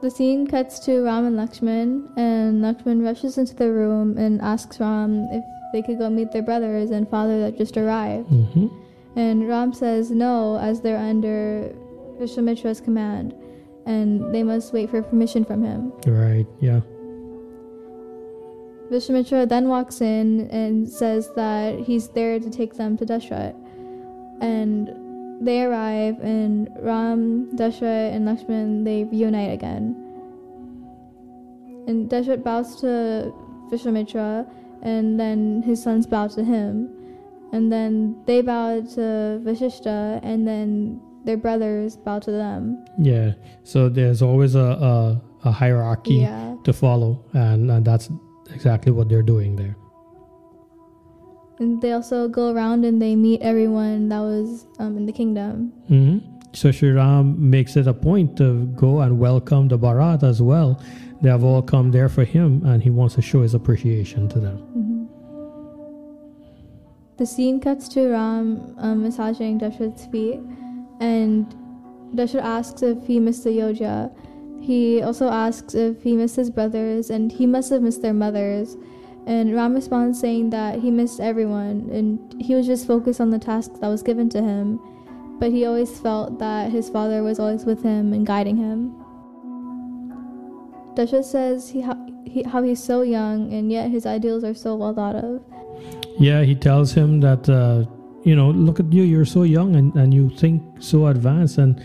The 0.02 0.12
scene 0.12 0.48
cuts 0.48 0.80
to 0.80 1.02
Ram 1.02 1.26
and 1.26 1.38
Lakshman, 1.38 2.12
and 2.18 2.62
Lakshman 2.62 3.04
rushes 3.06 3.38
into 3.38 3.56
the 3.56 3.72
room 3.72 4.18
and 4.18 4.42
asks 4.42 4.80
Ram 4.80 5.30
if 5.32 5.44
they 5.72 5.82
could 5.82 5.98
go 5.98 6.10
meet 6.10 6.34
their 6.34 6.44
brothers 6.44 6.92
and 6.92 7.10
father 7.10 7.40
that 7.40 7.58
just 7.58 7.78
arrived. 7.78 8.30
Mm-hmm. 8.30 8.68
And 9.16 9.48
Ram 9.48 9.74
says 9.74 10.10
no, 10.12 10.58
as 10.58 10.82
they're 10.82 10.98
under 10.98 11.74
Vishwamitra's 12.20 12.82
command, 12.82 13.36
and 13.86 14.34
they 14.34 14.44
must 14.44 14.74
wait 14.74 14.90
for 14.90 15.02
permission 15.04 15.46
from 15.46 15.64
him. 15.64 15.94
Right, 16.08 16.48
yeah. 16.60 16.82
Vishwamitra 18.90 19.48
then 19.48 19.70
walks 19.70 20.02
in 20.02 20.50
and 20.50 20.90
says 20.90 21.30
that 21.36 21.80
he's 21.80 22.10
there 22.10 22.40
to 22.40 22.50
take 22.50 22.76
them 22.76 22.98
to 22.98 23.06
Dashrath. 23.06 23.56
And 24.42 24.90
they 25.46 25.64
arrive, 25.64 26.20
and 26.22 26.70
Ram, 26.80 27.50
Dashrath, 27.56 28.14
and 28.14 28.28
Lakshman 28.28 28.84
they 28.84 29.04
reunite 29.04 29.54
again. 29.54 29.96
And 31.88 32.10
Dashrath 32.10 32.44
bows 32.44 32.80
to 32.82 33.34
Vishwamitra, 33.72 34.50
and 34.82 35.20
then 35.20 35.62
his 35.62 35.82
sons 35.82 36.08
bow 36.08 36.28
to 36.28 36.44
him 36.44 36.90
and 37.54 37.72
then 37.72 38.18
they 38.26 38.42
bow 38.42 38.82
to 38.82 39.40
Vashishta, 39.46 40.20
and 40.24 40.46
then 40.46 41.00
their 41.24 41.38
brothers 41.38 41.96
bow 41.96 42.20
to 42.20 42.32
them. 42.32 42.84
Yeah, 43.00 43.34
so 43.64 43.88
there's 43.88 44.22
always 44.22 44.56
a 44.56 44.60
a, 44.92 45.22
a 45.46 45.52
hierarchy 45.52 46.16
yeah. 46.16 46.56
to 46.66 46.74
follow, 46.74 47.24
and, 47.34 47.72
and 47.72 47.86
that's 47.86 48.10
exactly 48.54 48.92
what 48.92 49.08
they're 49.08 49.24
doing 49.24 49.56
there. 49.56 49.78
And 51.60 51.82
they 51.82 51.92
also 51.94 52.28
go 52.28 52.52
around 52.52 52.84
and 52.84 53.00
they 53.00 53.16
meet 53.16 53.42
everyone 53.42 54.10
that 54.10 54.20
was 54.20 54.68
um, 54.80 54.98
in 54.98 55.06
the 55.06 55.14
kingdom. 55.14 55.72
Mm-hmm. 55.90 56.18
So 56.54 56.72
Sri 56.72 56.92
Ram 56.92 57.50
makes 57.50 57.78
it 57.78 57.88
a 57.88 57.94
point 57.94 58.36
to 58.38 58.66
go 58.76 59.02
and 59.02 59.20
welcome 59.20 59.68
the 59.68 59.78
Bharat 59.78 60.24
as 60.24 60.42
well. 60.42 60.82
They 61.22 61.30
have 61.30 61.44
all 61.44 61.62
come 61.62 61.92
there 61.92 62.10
for 62.10 62.26
him, 62.26 62.66
and 62.66 62.82
he 62.82 62.90
wants 62.90 63.16
to 63.16 63.22
show 63.22 63.44
his 63.44 63.54
appreciation 63.54 64.28
to 64.30 64.40
them. 64.40 64.58
Mm-hmm. 64.58 64.93
The 67.18 67.26
scene 67.26 67.60
cuts 67.60 67.88
to 67.90 68.10
Ram 68.10 68.76
um, 68.78 69.04
massaging 69.04 69.60
Dashrath's 69.60 70.08
feet, 70.08 70.40
and 71.00 71.54
Dashrath 72.16 72.42
asks 72.42 72.82
if 72.82 73.06
he 73.06 73.20
missed 73.20 73.46
Ayodhya. 73.46 74.12
He 74.60 75.02
also 75.02 75.28
asks 75.28 75.76
if 75.76 76.02
he 76.04 76.16
missed 76.16 76.36
his 76.36 76.50
brothers, 76.50 77.10
and 77.10 77.32
he 77.32 77.46
must 77.46 77.70
have 77.70 77.82
missed 77.82 78.02
their 78.02 78.14
mothers. 78.14 78.76
And 79.26 79.56
Ram 79.56 79.74
responds 79.74 80.20
saying 80.20 80.50
that 80.50 80.80
he 80.80 80.92
missed 80.92 81.22
everyone 81.22 81.90
and 81.94 82.42
he 82.42 82.56
was 82.56 82.68
just 82.68 82.86
focused 82.86 83.22
on 83.22 83.30
the 83.30 83.40
task 83.40 83.72
that 83.80 83.88
was 83.88 84.04
given 84.04 84.28
to 84.30 84.42
him, 84.42 84.80
but 85.40 85.52
he 85.52 85.66
always 85.66 85.98
felt 85.98 86.40
that 86.40 86.72
his 86.72 86.90
father 86.90 87.24
was 87.24 87.40
always 87.40 87.64
with 87.64 87.84
him 87.84 88.12
and 88.12 88.28
guiding 88.28 88.58
him. 88.58 88.94
Dasha 90.96 91.24
says 91.24 91.70
he, 91.70 91.86
he, 92.26 92.44
how 92.44 92.62
he's 92.64 92.84
so 92.84 93.02
young 93.02 93.54
and 93.54 93.72
yet 93.72 93.90
his 93.90 94.06
ideals 94.06 94.44
are 94.44 94.54
so 94.54 94.76
well 94.76 94.94
thought 94.94 95.16
of. 95.16 95.42
Yeah, 96.20 96.44
he 96.44 96.56
tells 96.56 96.94
him 96.94 97.22
that, 97.22 97.50
uh, 97.50 97.86
you 98.24 98.36
know, 98.36 98.52
look 98.52 98.80
at 98.80 98.92
you, 98.92 99.04
you're 99.04 99.26
so 99.26 99.44
young 99.44 99.76
and, 99.76 99.94
and 99.96 100.14
you 100.14 100.30
think 100.30 100.62
so 100.80 101.08
advanced. 101.08 101.58
And 101.58 101.82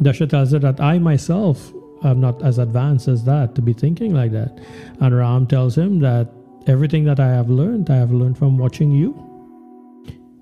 Dasha 0.00 0.26
tells 0.26 0.52
her 0.52 0.58
that 0.58 0.80
I 0.80 0.98
myself 0.98 1.72
am 2.04 2.20
not 2.20 2.42
as 2.42 2.58
advanced 2.58 3.08
as 3.08 3.24
that 3.24 3.54
to 3.54 3.62
be 3.62 3.72
thinking 3.72 4.14
like 4.14 4.32
that. 4.32 4.58
And 5.00 5.16
Ram 5.16 5.46
tells 5.46 5.76
him 5.78 6.00
that 6.00 6.28
everything 6.66 7.04
that 7.04 7.20
I 7.20 7.28
have 7.28 7.48
learned, 7.48 7.90
I 7.90 7.96
have 7.96 8.12
learned 8.12 8.38
from 8.38 8.58
watching 8.58 8.92
you. 8.92 9.14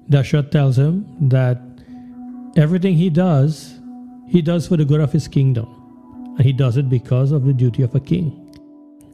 Dashath 0.09 0.51
tells 0.51 0.79
him 0.79 1.07
that 1.29 1.61
everything 2.57 2.95
he 2.95 3.11
does, 3.11 3.79
he 4.29 4.43
does 4.43 4.67
for 4.67 4.77
the 4.77 4.85
good 4.85 5.01
of 5.01 5.13
his 5.13 5.29
kingdom. 5.29 5.69
And 6.37 6.45
he 6.45 6.53
does 6.53 6.77
it 6.77 6.89
because 6.89 7.33
of 7.33 7.45
the 7.45 7.53
duty 7.53 7.83
of 7.83 7.95
a 7.95 8.01
king. 8.01 8.37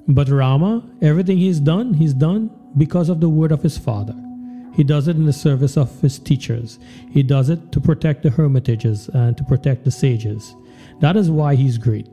But 0.08 0.28
Rama, 0.28 0.88
everything 1.02 1.38
he's 1.38 1.58
done, 1.58 1.92
he's 1.92 2.14
done 2.14 2.50
because 2.76 3.08
of 3.08 3.20
the 3.20 3.28
word 3.28 3.52
of 3.52 3.62
his 3.62 3.78
father. 3.78 4.14
He 4.74 4.84
does 4.84 5.08
it 5.08 5.16
in 5.16 5.24
the 5.24 5.32
service 5.32 5.76
of 5.76 6.00
his 6.00 6.18
teachers. 6.18 6.78
He 7.10 7.22
does 7.22 7.48
it 7.48 7.72
to 7.72 7.80
protect 7.80 8.22
the 8.22 8.30
hermitages 8.30 9.08
and 9.08 9.36
to 9.38 9.44
protect 9.44 9.84
the 9.84 9.90
sages. 9.90 10.54
That 11.00 11.16
is 11.16 11.30
why 11.30 11.54
he's 11.54 11.78
great. 11.78 12.08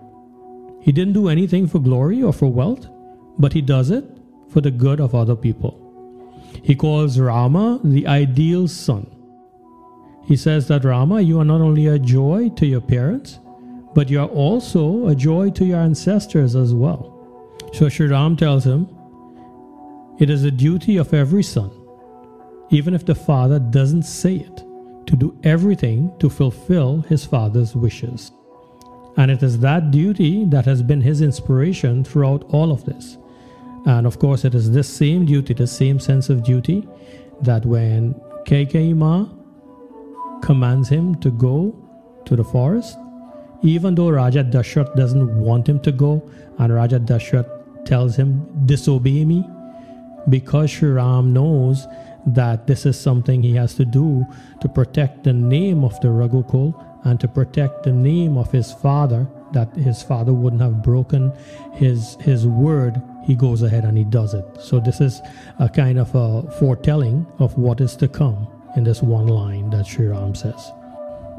He 0.81 0.91
didn't 0.91 1.13
do 1.13 1.27
anything 1.27 1.67
for 1.67 1.79
glory 1.79 2.23
or 2.23 2.31
for 2.31 2.51
wealth, 2.51 2.87
but 3.37 3.53
he 3.53 3.61
does 3.61 3.89
it 3.89 4.05
for 4.49 4.61
the 4.61 4.71
good 4.71 4.99
of 4.99 5.13
other 5.13 5.35
people. 5.35 5.79
He 6.63 6.75
calls 6.75 7.19
Rama 7.19 7.81
the 7.83 8.07
ideal 8.07 8.67
son. 8.67 9.07
He 10.25 10.37
says 10.37 10.67
that 10.69 10.85
Rama, 10.85 11.19
you 11.19 11.39
are 11.39 11.45
not 11.45 11.61
only 11.61 11.87
a 11.87 11.99
joy 11.99 12.49
to 12.55 12.65
your 12.65 12.81
parents, 12.81 13.39
but 13.93 14.09
you 14.09 14.21
are 14.21 14.27
also 14.27 15.07
a 15.07 15.15
joy 15.15 15.49
to 15.51 15.65
your 15.65 15.79
ancestors 15.79 16.55
as 16.55 16.73
well. 16.73 17.09
So 17.73 17.89
Sri 17.89 18.07
Ram 18.07 18.37
tells 18.37 18.65
him, 18.65 18.87
It 20.19 20.29
is 20.29 20.43
a 20.43 20.51
duty 20.51 20.97
of 20.97 21.13
every 21.13 21.43
son, 21.43 21.71
even 22.69 22.93
if 22.93 23.05
the 23.05 23.15
father 23.15 23.59
doesn't 23.59 24.03
say 24.03 24.35
it, 24.35 24.57
to 25.07 25.15
do 25.15 25.37
everything 25.43 26.11
to 26.19 26.29
fulfill 26.29 27.01
his 27.01 27.25
father's 27.25 27.75
wishes. 27.75 28.31
And 29.17 29.29
it 29.31 29.43
is 29.43 29.59
that 29.59 29.91
duty 29.91 30.45
that 30.45 30.65
has 30.65 30.81
been 30.81 31.01
his 31.01 31.21
inspiration 31.21 32.03
throughout 32.03 32.43
all 32.49 32.71
of 32.71 32.85
this. 32.85 33.17
And 33.85 34.07
of 34.07 34.19
course, 34.19 34.45
it 34.45 34.55
is 34.55 34.71
this 34.71 34.87
same 34.87 35.25
duty, 35.25 35.53
the 35.53 35.67
same 35.67 35.99
sense 35.99 36.29
of 36.29 36.43
duty, 36.43 36.87
that 37.41 37.65
when 37.65 38.13
Kaikeyi 38.45 38.95
Ma 38.95 39.27
commands 40.41 40.89
him 40.89 41.15
to 41.15 41.31
go 41.31 41.75
to 42.25 42.35
the 42.35 42.43
forest, 42.43 42.97
even 43.61 43.95
though 43.95 44.09
Raja 44.09 44.43
Dashrath 44.43 44.95
doesn't 44.95 45.35
want 45.39 45.67
him 45.67 45.79
to 45.81 45.91
go, 45.91 46.29
and 46.59 46.73
Raja 46.73 46.99
Dashrath 46.99 47.85
tells 47.85 48.15
him, 48.15 48.47
Disobey 48.65 49.25
me, 49.25 49.45
because 50.29 50.71
Sri 50.71 50.89
Ram 50.89 51.33
knows 51.33 51.87
that 52.25 52.67
this 52.67 52.85
is 52.85 52.99
something 52.99 53.41
he 53.41 53.55
has 53.55 53.75
to 53.75 53.85
do 53.85 54.25
to 54.61 54.69
protect 54.69 55.23
the 55.23 55.33
name 55.33 55.83
of 55.83 55.99
the 56.01 56.07
Raghukul 56.07 56.73
and 57.05 57.19
to 57.19 57.27
protect 57.27 57.83
the 57.83 57.91
name 57.91 58.37
of 58.37 58.51
his 58.51 58.71
father, 58.71 59.27
that 59.51 59.73
his 59.75 60.01
father 60.01 60.33
wouldn't 60.33 60.61
have 60.61 60.81
broken 60.81 61.33
his 61.73 62.15
his 62.21 62.47
word, 62.47 63.01
he 63.25 63.35
goes 63.35 63.61
ahead 63.61 63.83
and 63.83 63.97
he 63.97 64.03
does 64.05 64.33
it. 64.33 64.45
So 64.59 64.79
this 64.79 65.01
is 65.01 65.21
a 65.59 65.67
kind 65.67 65.99
of 65.99 66.13
a 66.15 66.49
foretelling 66.59 67.25
of 67.39 67.57
what 67.57 67.81
is 67.81 67.95
to 67.97 68.07
come 68.07 68.47
in 68.75 68.83
this 68.83 69.01
one 69.01 69.27
line 69.27 69.69
that 69.71 69.85
Sri 69.85 70.07
Ram 70.07 70.33
says. 70.33 70.71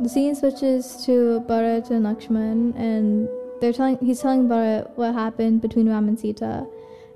The 0.00 0.08
scene 0.08 0.34
switches 0.34 1.02
to 1.06 1.44
Bharat 1.48 1.90
and 1.90 2.04
Lakshman, 2.04 2.76
and 2.76 3.28
they're 3.60 3.72
telling 3.72 3.98
he's 3.98 4.20
telling 4.20 4.48
Bharat 4.48 4.90
what 4.96 5.14
happened 5.14 5.62
between 5.62 5.88
Ram 5.88 6.08
and 6.08 6.18
Sita. 6.18 6.66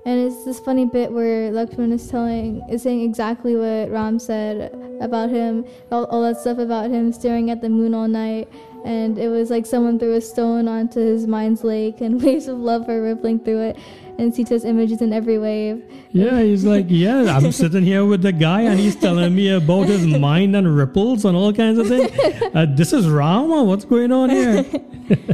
And 0.05 0.19
it's 0.19 0.45
this 0.45 0.59
funny 0.59 0.85
bit 0.85 1.11
where 1.11 1.51
Lakshman 1.51 1.91
is 1.91 2.07
telling 2.09 2.61
is 2.69 2.83
saying 2.83 3.01
exactly 3.01 3.55
what 3.55 3.91
Ram 3.91 4.17
said 4.17 4.73
about 5.01 5.29
him, 5.29 5.65
all, 5.91 6.05
all 6.05 6.23
that 6.23 6.39
stuff 6.39 6.57
about 6.57 6.89
him 6.89 7.11
staring 7.11 7.51
at 7.51 7.61
the 7.61 7.69
moon 7.69 7.93
all 7.93 8.07
night. 8.07 8.47
And 8.85 9.17
it 9.17 9.27
was 9.27 9.49
like 9.49 9.65
someone 9.65 9.99
threw 9.99 10.13
a 10.13 10.21
stone 10.21 10.69
onto 10.69 11.01
his 11.01 11.27
mind's 11.27 11.65
lake, 11.65 11.99
and 11.99 12.21
waves 12.23 12.47
of 12.47 12.57
love 12.57 12.87
are 12.87 13.01
rippling 13.01 13.39
through 13.39 13.61
it. 13.61 13.77
And 14.17 14.33
Sita's 14.33 14.63
image 14.65 14.91
is 14.91 15.01
in 15.01 15.11
every 15.11 15.37
wave. 15.37 15.83
Yeah, 16.11 16.41
he's 16.41 16.63
like, 16.63 16.85
yeah, 16.89 17.35
I'm 17.35 17.51
sitting 17.51 17.83
here 17.83 18.05
with 18.05 18.21
the 18.21 18.31
guy, 18.31 18.61
and 18.61 18.79
he's 18.79 18.95
telling 18.95 19.35
me 19.35 19.49
about 19.49 19.87
his 19.87 20.07
mind 20.19 20.55
and 20.55 20.77
ripples 20.77 21.25
and 21.25 21.35
all 21.35 21.51
kinds 21.51 21.77
of 21.77 21.87
things. 21.87 22.09
Uh, 22.55 22.65
this 22.69 22.93
is 22.93 23.09
Rama. 23.09 23.65
What's 23.65 23.83
going 23.83 24.13
on 24.13 24.29
here? 24.29 24.65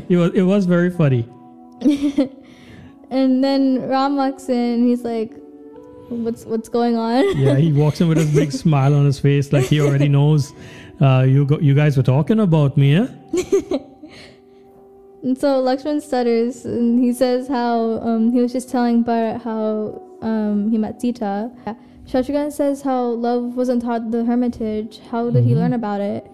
it 0.09 0.17
was 0.17 0.31
it 0.33 0.43
was 0.43 0.65
very 0.65 0.89
funny. 0.89 1.29
And 3.15 3.43
then 3.43 3.87
Ram 3.87 4.17
walks 4.17 4.49
in 4.49 4.73
and 4.73 4.89
he's 4.89 5.03
like, 5.03 5.31
What's 6.09 6.45
what's 6.45 6.69
going 6.69 6.95
on? 6.97 7.37
yeah, 7.37 7.55
he 7.55 7.71
walks 7.71 7.99
in 8.01 8.07
with 8.07 8.19
a 8.19 8.25
big 8.39 8.51
smile 8.51 8.93
on 8.93 9.05
his 9.05 9.19
face, 9.19 9.51
like 9.51 9.65
he 9.65 9.81
already 9.81 10.07
knows 10.07 10.53
uh, 11.01 11.25
you 11.27 11.45
go, 11.45 11.59
you 11.59 11.73
guys 11.73 11.97
were 11.97 12.03
talking 12.03 12.39
about 12.39 12.77
me, 12.77 12.93
yeah? 12.93 13.07
and 15.23 15.37
so 15.37 15.63
Lakshman 15.63 16.01
stutters 16.01 16.65
and 16.65 16.99
he 16.99 17.11
says 17.11 17.47
how 17.47 17.99
um, 18.01 18.31
he 18.31 18.41
was 18.41 18.53
just 18.53 18.69
telling 18.69 19.03
Bharat 19.03 19.41
how 19.43 20.01
um, 20.21 20.69
he 20.69 20.77
met 20.77 21.01
Sita. 21.01 21.51
Shatrughan 22.05 22.51
says 22.51 22.83
how 22.83 23.03
love 23.03 23.55
wasn't 23.55 23.81
taught 23.81 24.11
the 24.11 24.25
hermitage. 24.25 24.99
How 25.09 25.29
did 25.29 25.41
mm-hmm. 25.41 25.49
he 25.49 25.55
learn 25.55 25.73
about 25.73 26.01
it? 26.01 26.29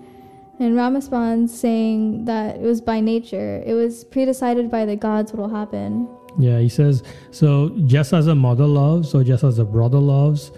And 0.59 0.75
Ram 0.75 0.95
responds 0.95 1.57
saying 1.57 2.25
that 2.25 2.57
it 2.57 2.61
was 2.61 2.81
by 2.81 2.99
nature. 2.99 3.63
It 3.65 3.73
was 3.73 4.03
predecided 4.03 4.69
by 4.69 4.85
the 4.85 4.95
gods 4.95 5.33
what 5.33 5.41
will 5.41 5.55
happen. 5.55 6.07
Yeah, 6.39 6.59
he 6.59 6.69
says, 6.69 7.03
so 7.31 7.69
just 7.85 8.13
as 8.13 8.27
a 8.27 8.35
mother 8.35 8.65
loves, 8.65 9.13
or 9.13 9.23
just 9.23 9.43
as 9.43 9.59
a 9.59 9.65
brother 9.65 9.99
loves, 9.99 10.51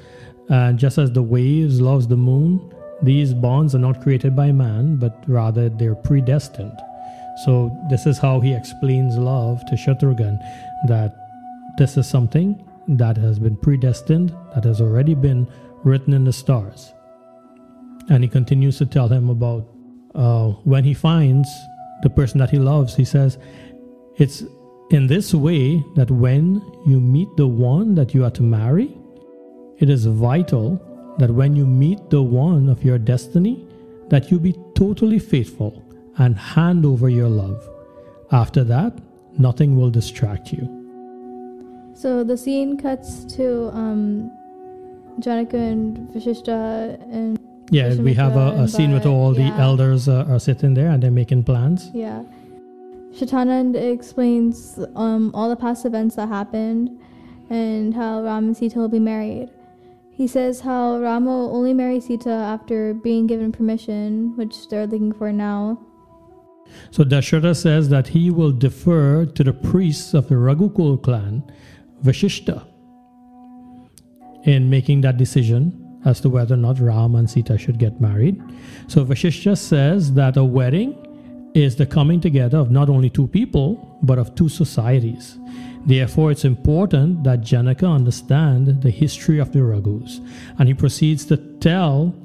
and 0.50 0.78
just 0.78 0.98
as 0.98 1.12
the 1.12 1.24
waves 1.24 1.82
loves 1.82 2.08
the 2.08 2.18
moon, 2.18 2.74
these 3.02 3.34
bonds 3.34 3.74
are 3.76 3.80
not 3.80 4.02
created 4.02 4.36
by 4.36 4.52
man, 4.52 4.98
but 4.98 5.24
rather 5.28 5.70
they're 5.70 5.96
predestined. 5.96 6.78
So 7.44 7.76
this 7.90 8.06
is 8.06 8.18
how 8.18 8.40
he 8.40 8.54
explains 8.54 9.18
love 9.18 9.66
to 9.66 9.76
Shatrughan, 9.76 10.40
that 10.88 11.16
this 11.78 11.98
is 11.98 12.08
something 12.08 12.64
that 12.88 13.18
has 13.18 13.40
been 13.40 13.58
predestined, 13.58 14.34
that 14.54 14.64
has 14.64 14.80
already 14.80 15.16
been 15.16 15.48
written 15.84 16.14
in 16.14 16.24
the 16.24 16.34
stars. 16.34 16.94
And 18.10 18.24
he 18.24 18.30
continues 18.30 18.78
to 18.78 18.86
tell 18.86 19.08
him 19.08 19.30
about 19.30 19.68
uh, 20.14 20.50
when 20.64 20.84
he 20.84 20.94
finds 20.94 21.50
the 22.04 22.10
person 22.10 22.38
that 22.40 22.52
he 22.52 22.60
loves, 22.60 22.96
he 22.96 23.06
says, 23.06 23.38
it's 24.18 24.44
in 24.94 25.08
this 25.08 25.34
way 25.34 25.84
that 25.96 26.12
when 26.12 26.62
you 26.86 27.00
meet 27.00 27.28
the 27.36 27.48
one 27.48 27.96
that 27.96 28.14
you 28.14 28.24
are 28.24 28.30
to 28.30 28.44
marry, 28.44 28.96
it 29.80 29.90
is 29.90 30.06
vital 30.06 30.80
that 31.18 31.32
when 31.32 31.56
you 31.56 31.66
meet 31.66 32.12
the 32.12 32.22
one 32.22 32.70
of 32.70 32.84
your 32.84 33.00
destiny, 33.00 33.66
that 34.10 34.30
you 34.30 34.40
be 34.40 34.56
totally 34.76 35.18
faithful 35.18 35.84
and 36.20 36.38
hand 36.38 36.86
over 36.86 37.10
your 37.10 37.28
love. 37.28 37.68
After 38.32 38.64
that, 38.66 38.94
nothing 39.40 39.76
will 39.76 39.90
distract 39.90 40.54
you. 40.54 40.70
So 41.96 42.24
the 42.24 42.38
scene 42.38 42.78
cuts 42.78 43.26
to 43.36 43.70
um, 43.74 44.32
Janaka 45.20 45.58
and 45.58 45.98
Vashishta 46.10 47.02
and 47.12 47.40
yeah, 47.72 47.96
we 47.96 48.14
have 48.14 48.36
a, 48.36 48.64
a 48.64 48.68
scene 48.68 48.94
with 48.94 49.08
all 49.08 49.36
yeah. 49.36 49.50
the 49.50 49.56
elders 49.60 50.08
uh, 50.08 50.26
are 50.30 50.40
sitting 50.40 50.76
there 50.76 50.90
and 50.90 51.02
they're 51.02 51.10
making 51.10 51.46
plans. 51.46 51.90
Yeah. 51.94 52.22
Shatana 53.13 53.76
explains 53.76 54.80
um, 54.95 55.32
all 55.36 55.49
the 55.49 55.56
past 55.56 55.86
events 55.86 56.15
that 56.15 56.28
happened 56.30 56.99
and 57.49 57.93
how 57.93 58.23
Ram 58.23 58.45
and 58.45 58.58
Sita 58.58 58.80
will 58.80 58.89
be 58.89 58.99
married. 58.99 59.49
He 60.12 60.28
says 60.28 60.62
how 60.62 60.99
Ram 60.99 61.26
will 61.26 61.56
only 61.56 61.73
marry 61.73 61.99
Sita 61.99 62.32
after 62.32 62.93
being 62.93 63.28
given 63.28 63.52
permission, 63.52 64.36
which 64.36 64.67
they're 64.69 64.88
looking 64.88 65.12
for 65.12 65.32
now. 65.32 65.80
So 66.91 67.04
Dasharatha 67.04 67.56
says 67.56 67.89
that 67.89 68.08
he 68.08 68.32
will 68.32 68.52
defer 68.52 69.26
to 69.26 69.43
the 69.43 69.54
priests 69.54 70.13
of 70.13 70.28
the 70.30 70.36
Raghukul 70.36 71.04
clan, 71.04 71.43
Vashishta, 72.04 72.65
in 74.43 74.69
making 74.69 75.02
that 75.02 75.17
decision 75.17 75.99
as 76.06 76.19
to 76.21 76.30
whether 76.30 76.56
or 76.56 76.58
not 76.58 76.80
Ram 76.80 77.15
and 77.15 77.30
Sita 77.30 77.58
should 77.58 77.78
get 77.78 78.02
married. 78.02 78.41
So 78.88 79.06
Vashishta 79.06 79.58
says 79.58 80.13
that 80.13 80.36
a 80.36 80.43
wedding 80.43 81.12
is 81.54 81.76
the 81.76 81.86
coming 81.86 82.20
together 82.20 82.58
of 82.58 82.72
not 82.72 82.89
only 82.89 83.10
two 83.10 83.28
people, 83.28 83.98
but 84.02 84.18
of 84.18 84.34
two 84.36 84.50
societies. 84.50 85.38
Therefore, 85.86 86.32
it's 86.32 86.46
important 86.46 87.24
that 87.26 87.42
Janaka 87.42 87.86
understand 87.86 88.82
the 88.82 88.89
history 88.89 89.39
of 89.39 89.52
the 89.52 89.60
Raghus. 89.60 90.26
And 90.58 90.68
he 90.68 90.74
proceeds 90.74 91.26
to 91.26 91.38
tell 91.38 92.16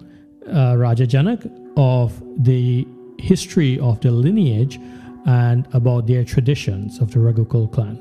uh, 0.47 0.77
Raja 0.77 1.07
Janak 1.07 1.51
of 1.77 2.23
the 2.37 2.87
history 3.19 3.79
of 3.81 4.01
the 4.01 4.11
lineage 4.11 4.79
and 5.27 5.67
about 5.73 6.07
their 6.07 6.25
traditions 6.25 7.01
of 7.01 7.11
the 7.11 7.19
Raghukul 7.19 7.71
clan. 7.73 7.99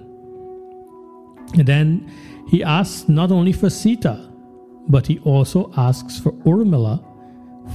And 1.53 1.67
then 1.67 2.11
he 2.47 2.63
asks 2.63 3.09
not 3.09 3.31
only 3.31 3.51
for 3.51 3.69
Sita, 3.69 4.29
but 4.87 5.07
he 5.07 5.19
also 5.19 5.71
asks 5.75 6.19
for 6.19 6.31
Urmila 6.45 7.03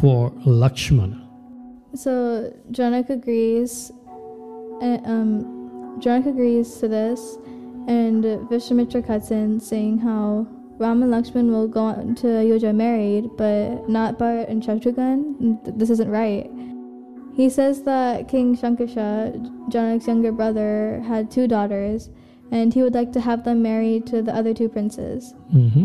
for 0.00 0.32
Lakshmana. 0.46 1.28
So 1.94 2.52
Janak 2.70 3.10
agrees. 3.10 3.92
And, 4.80 5.06
um, 5.06 5.98
Janak 6.00 6.26
agrees 6.26 6.74
to 6.78 6.88
this, 6.88 7.38
and 7.86 8.24
Vishwamitra 8.24 9.06
cuts 9.06 9.30
in, 9.30 9.60
saying 9.60 9.98
how 9.98 10.46
Ram 10.78 11.02
and 11.02 11.12
Lakshman 11.12 11.50
will 11.52 11.68
go 11.68 11.84
on 11.84 12.16
to 12.16 12.38
Ayodhya 12.38 12.72
married, 12.72 13.30
but 13.36 13.88
not 13.88 14.18
Bharat 14.18 14.48
and 14.48 14.62
Shatrughan. 14.62 15.78
This 15.78 15.90
isn't 15.90 16.10
right. 16.10 16.50
He 17.34 17.48
says 17.48 17.84
that 17.84 18.28
King 18.28 18.56
Shankasha, 18.56 19.36
Janak's 19.70 20.08
younger 20.08 20.32
brother, 20.32 21.00
had 21.06 21.30
two 21.30 21.46
daughters, 21.46 22.10
and 22.50 22.74
he 22.74 22.82
would 22.82 22.94
like 22.94 23.12
to 23.12 23.20
have 23.20 23.44
them 23.44 23.62
married 23.62 24.06
to 24.08 24.22
the 24.22 24.34
other 24.34 24.52
two 24.52 24.68
princes. 24.68 25.32
hmm 25.52 25.84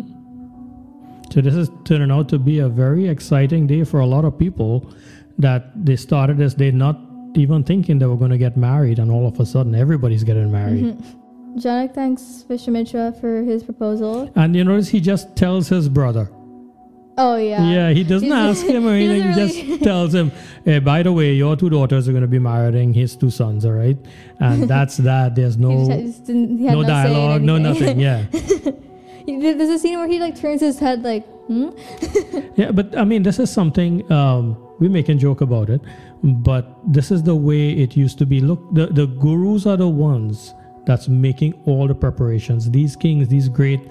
So 1.32 1.42
this 1.42 1.54
is 1.54 1.70
turning 1.84 2.10
out 2.10 2.30
to 2.30 2.40
be 2.40 2.60
a 2.60 2.70
very 2.70 3.08
exciting 3.08 3.68
day 3.68 3.84
for 3.84 4.00
a 4.00 4.06
lot 4.06 4.26
of 4.26 4.40
people. 4.40 4.92
That 5.40 5.86
they 5.86 5.96
started 5.96 6.38
this 6.38 6.54
day 6.56 6.72
not 6.72 7.00
even 7.36 7.64
thinking 7.64 8.00
they 8.00 8.08
were 8.08 8.18
going 8.18 8.32
to 8.32 8.38
get 8.38 8.58
married, 8.58 8.98
and 9.00 9.12
all 9.12 9.28
of 9.28 9.40
a 9.40 9.46
sudden 9.46 9.76
everybody's 9.76 10.24
getting 10.24 10.52
married. 10.52 10.84
Mm-hmm. 10.84 11.60
Janak 11.60 11.94
thanks 11.94 12.46
Vishwamitra 12.50 13.20
for 13.20 13.44
his 13.44 13.64
proposal. 13.64 14.32
And 14.36 14.56
you 14.56 14.64
notice 14.64 14.90
he 14.90 15.00
just 15.00 15.36
tells 15.36 15.70
his 15.70 15.90
brother. 15.90 16.30
Oh 17.20 17.36
yeah. 17.36 17.68
Yeah, 17.68 17.90
he 17.92 18.04
doesn't 18.04 18.32
ask 18.32 18.64
him 18.66 18.86
or 18.88 18.92
anything. 18.94 19.22
He, 19.22 19.28
really- 19.40 19.64
just 19.68 19.84
tells 19.84 20.14
him, 20.14 20.32
hey, 20.66 20.78
by 20.80 21.02
the 21.02 21.12
way, 21.12 21.34
your 21.34 21.56
two 21.56 21.70
daughters 21.70 22.08
are 22.08 22.12
going 22.12 22.22
to 22.22 22.28
be 22.28 22.38
marrying 22.38 22.94
his 22.94 23.16
two 23.16 23.32
sons, 23.32 23.66
all 23.66 23.72
right? 23.72 23.98
And 24.40 24.64
that's 24.74 24.98
that. 24.98 25.34
There's 25.34 25.58
no 25.58 25.72
just, 25.80 25.92
had- 25.92 26.06
just 26.06 26.26
didn't, 26.26 26.58
he 26.60 26.66
had 26.66 26.74
no 26.76 26.84
dialogue, 26.84 27.42
no 27.42 27.58
nothing. 27.58 28.00
Yeah. 28.08 28.26
There's 29.26 29.70
a 29.70 29.78
scene 29.80 29.98
where 30.00 30.08
he 30.08 30.20
like 30.20 30.40
turns 30.40 30.62
his 30.62 30.80
head 30.80 31.04
like, 31.04 31.26
hmm? 31.48 31.70
Yeah, 32.56 32.72
but 32.72 32.96
I 32.98 33.04
mean, 33.04 33.24
this 33.24 33.40
is 33.40 33.52
something 33.52 34.10
um, 34.12 34.56
we 34.80 34.88
make 34.88 35.10
a 35.10 35.16
joke 35.16 35.42
about 35.42 35.70
it, 35.70 35.82
but 36.24 36.78
this 36.86 37.12
is 37.12 37.24
the 37.24 37.36
way 37.36 37.72
it 37.72 37.96
used 37.96 38.18
to 38.20 38.26
be. 38.26 38.40
Look, 38.42 38.62
the, 38.74 38.88
the 38.88 39.08
gurus 39.08 39.66
are 39.66 39.78
the 39.78 39.88
ones 39.88 40.54
that's 40.86 41.08
making 41.08 41.54
all 41.66 41.88
the 41.88 41.96
preparations. 41.96 42.72
These 42.72 42.96
kings, 42.96 43.28
these 43.28 43.50
great 43.50 43.82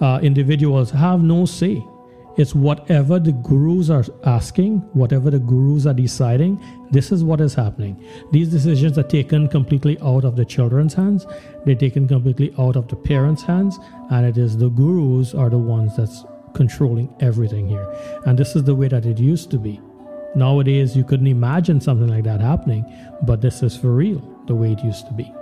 uh, 0.00 0.20
individuals 0.22 0.90
have 0.90 1.22
no 1.22 1.46
say. 1.46 1.84
It's 2.36 2.54
whatever 2.54 3.18
the 3.18 3.32
gurus 3.32 3.90
are 3.90 4.04
asking, 4.24 4.78
whatever 4.94 5.30
the 5.30 5.38
gurus 5.38 5.84
are 5.84 5.92
deciding, 5.92 6.62
this 6.90 7.12
is 7.12 7.22
what 7.22 7.42
is 7.42 7.54
happening. 7.54 8.02
These 8.32 8.48
decisions 8.48 8.96
are 8.96 9.02
taken 9.02 9.48
completely 9.48 9.98
out 10.00 10.24
of 10.24 10.36
the 10.36 10.44
children's 10.44 10.94
hands, 10.94 11.26
they're 11.66 11.74
taken 11.74 12.08
completely 12.08 12.54
out 12.58 12.76
of 12.76 12.88
the 12.88 12.96
parents' 12.96 13.42
hands, 13.42 13.78
and 14.10 14.24
it 14.24 14.38
is 14.38 14.56
the 14.56 14.70
gurus 14.70 15.34
are 15.34 15.50
the 15.50 15.58
ones 15.58 15.96
that's 15.96 16.24
controlling 16.54 17.14
everything 17.20 17.68
here. 17.68 17.86
And 18.24 18.38
this 18.38 18.56
is 18.56 18.64
the 18.64 18.74
way 18.74 18.88
that 18.88 19.04
it 19.04 19.18
used 19.18 19.50
to 19.50 19.58
be. 19.58 19.80
Nowadays, 20.34 20.96
you 20.96 21.04
couldn't 21.04 21.26
imagine 21.26 21.80
something 21.80 22.08
like 22.08 22.24
that 22.24 22.40
happening, 22.40 22.84
but 23.22 23.40
this 23.40 23.62
is 23.62 23.76
for 23.76 23.92
real, 23.92 24.22
the 24.46 24.54
way 24.54 24.72
it 24.72 24.82
used 24.82 25.06
to 25.06 25.12
be. 25.12 25.32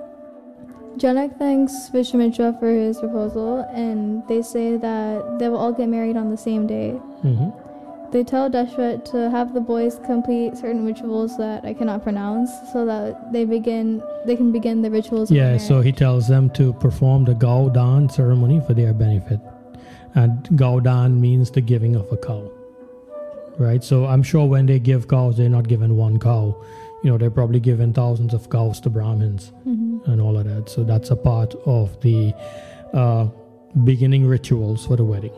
Janak 0.98 1.38
thanks 1.38 1.88
Vishwamitra 1.94 2.58
for 2.58 2.68
his 2.68 2.98
proposal, 2.98 3.66
and 3.72 4.26
they 4.28 4.42
say 4.42 4.76
that 4.76 5.38
they 5.38 5.48
will 5.48 5.58
all 5.58 5.72
get 5.72 5.88
married 5.88 6.16
on 6.16 6.30
the 6.30 6.36
same 6.36 6.66
day. 6.66 6.90
hmm 7.22 7.50
They 8.10 8.24
tell 8.24 8.50
Dashrath 8.50 9.04
to 9.12 9.30
have 9.30 9.54
the 9.54 9.60
boys 9.60 10.00
complete 10.04 10.56
certain 10.56 10.84
rituals 10.84 11.36
that 11.38 11.64
I 11.64 11.72
cannot 11.74 12.02
pronounce, 12.02 12.50
so 12.72 12.84
that 12.86 13.32
they 13.32 13.44
begin, 13.44 14.02
they 14.26 14.34
can 14.34 14.50
begin 14.50 14.82
the 14.82 14.90
rituals. 14.90 15.30
Yeah, 15.30 15.58
so 15.58 15.80
he 15.80 15.92
tells 15.92 16.26
them 16.26 16.50
to 16.50 16.72
perform 16.74 17.24
the 17.24 17.34
Gaudan 17.34 18.10
ceremony 18.10 18.60
for 18.66 18.74
their 18.74 18.92
benefit. 18.92 19.38
And 20.16 20.42
Gaudan 20.58 21.20
means 21.20 21.52
the 21.52 21.60
giving 21.60 21.94
of 21.94 22.10
a 22.10 22.16
cow. 22.16 22.50
Right? 23.60 23.84
So 23.84 24.06
I'm 24.06 24.22
sure 24.22 24.46
when 24.46 24.64
they 24.66 24.78
give 24.78 25.06
cows, 25.06 25.36
they're 25.36 25.50
not 25.58 25.68
given 25.68 25.96
one 25.96 26.18
cow. 26.18 26.56
You 27.04 27.10
know, 27.10 27.18
they're 27.18 27.30
probably 27.40 27.60
given 27.60 27.92
thousands 27.92 28.32
of 28.34 28.48
cows 28.48 28.80
to 28.80 28.90
Brahmins 28.90 29.52
Mhm. 29.68 30.06
and 30.08 30.20
all 30.20 30.36
of 30.38 30.44
that. 30.46 30.68
So 30.70 30.82
that's 30.82 31.10
a 31.10 31.16
part 31.16 31.54
of 31.66 32.00
the 32.00 32.32
uh, 32.94 33.26
beginning 33.84 34.26
rituals 34.26 34.86
for 34.86 34.96
the 34.96 35.04
wedding. 35.04 35.30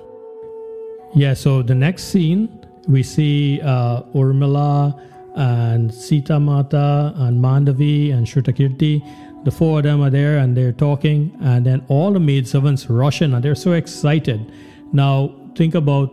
Yeah, 1.14 1.34
so 1.34 1.62
the 1.62 1.74
next 1.74 2.04
scene, 2.04 2.48
we 2.88 3.02
see 3.02 3.60
uh, 3.60 4.02
Urmila 4.14 4.98
and 5.36 5.92
Sita 5.92 6.38
Mata 6.40 7.12
and 7.16 7.42
Mandavi 7.44 8.12
and 8.14 8.26
Shrutakirti. 8.26 9.02
The 9.44 9.50
four 9.50 9.78
of 9.78 9.82
them 9.84 10.00
are 10.00 10.10
there 10.10 10.38
and 10.38 10.56
they're 10.56 10.72
talking, 10.72 11.32
and 11.42 11.66
then 11.66 11.82
all 11.88 12.12
the 12.12 12.20
maidservants 12.20 12.88
rush 12.88 13.20
in 13.20 13.34
and 13.34 13.44
they're 13.44 13.54
so 13.56 13.72
excited. 13.72 14.40
Now, 14.92 15.34
think 15.56 15.74
about 15.74 16.10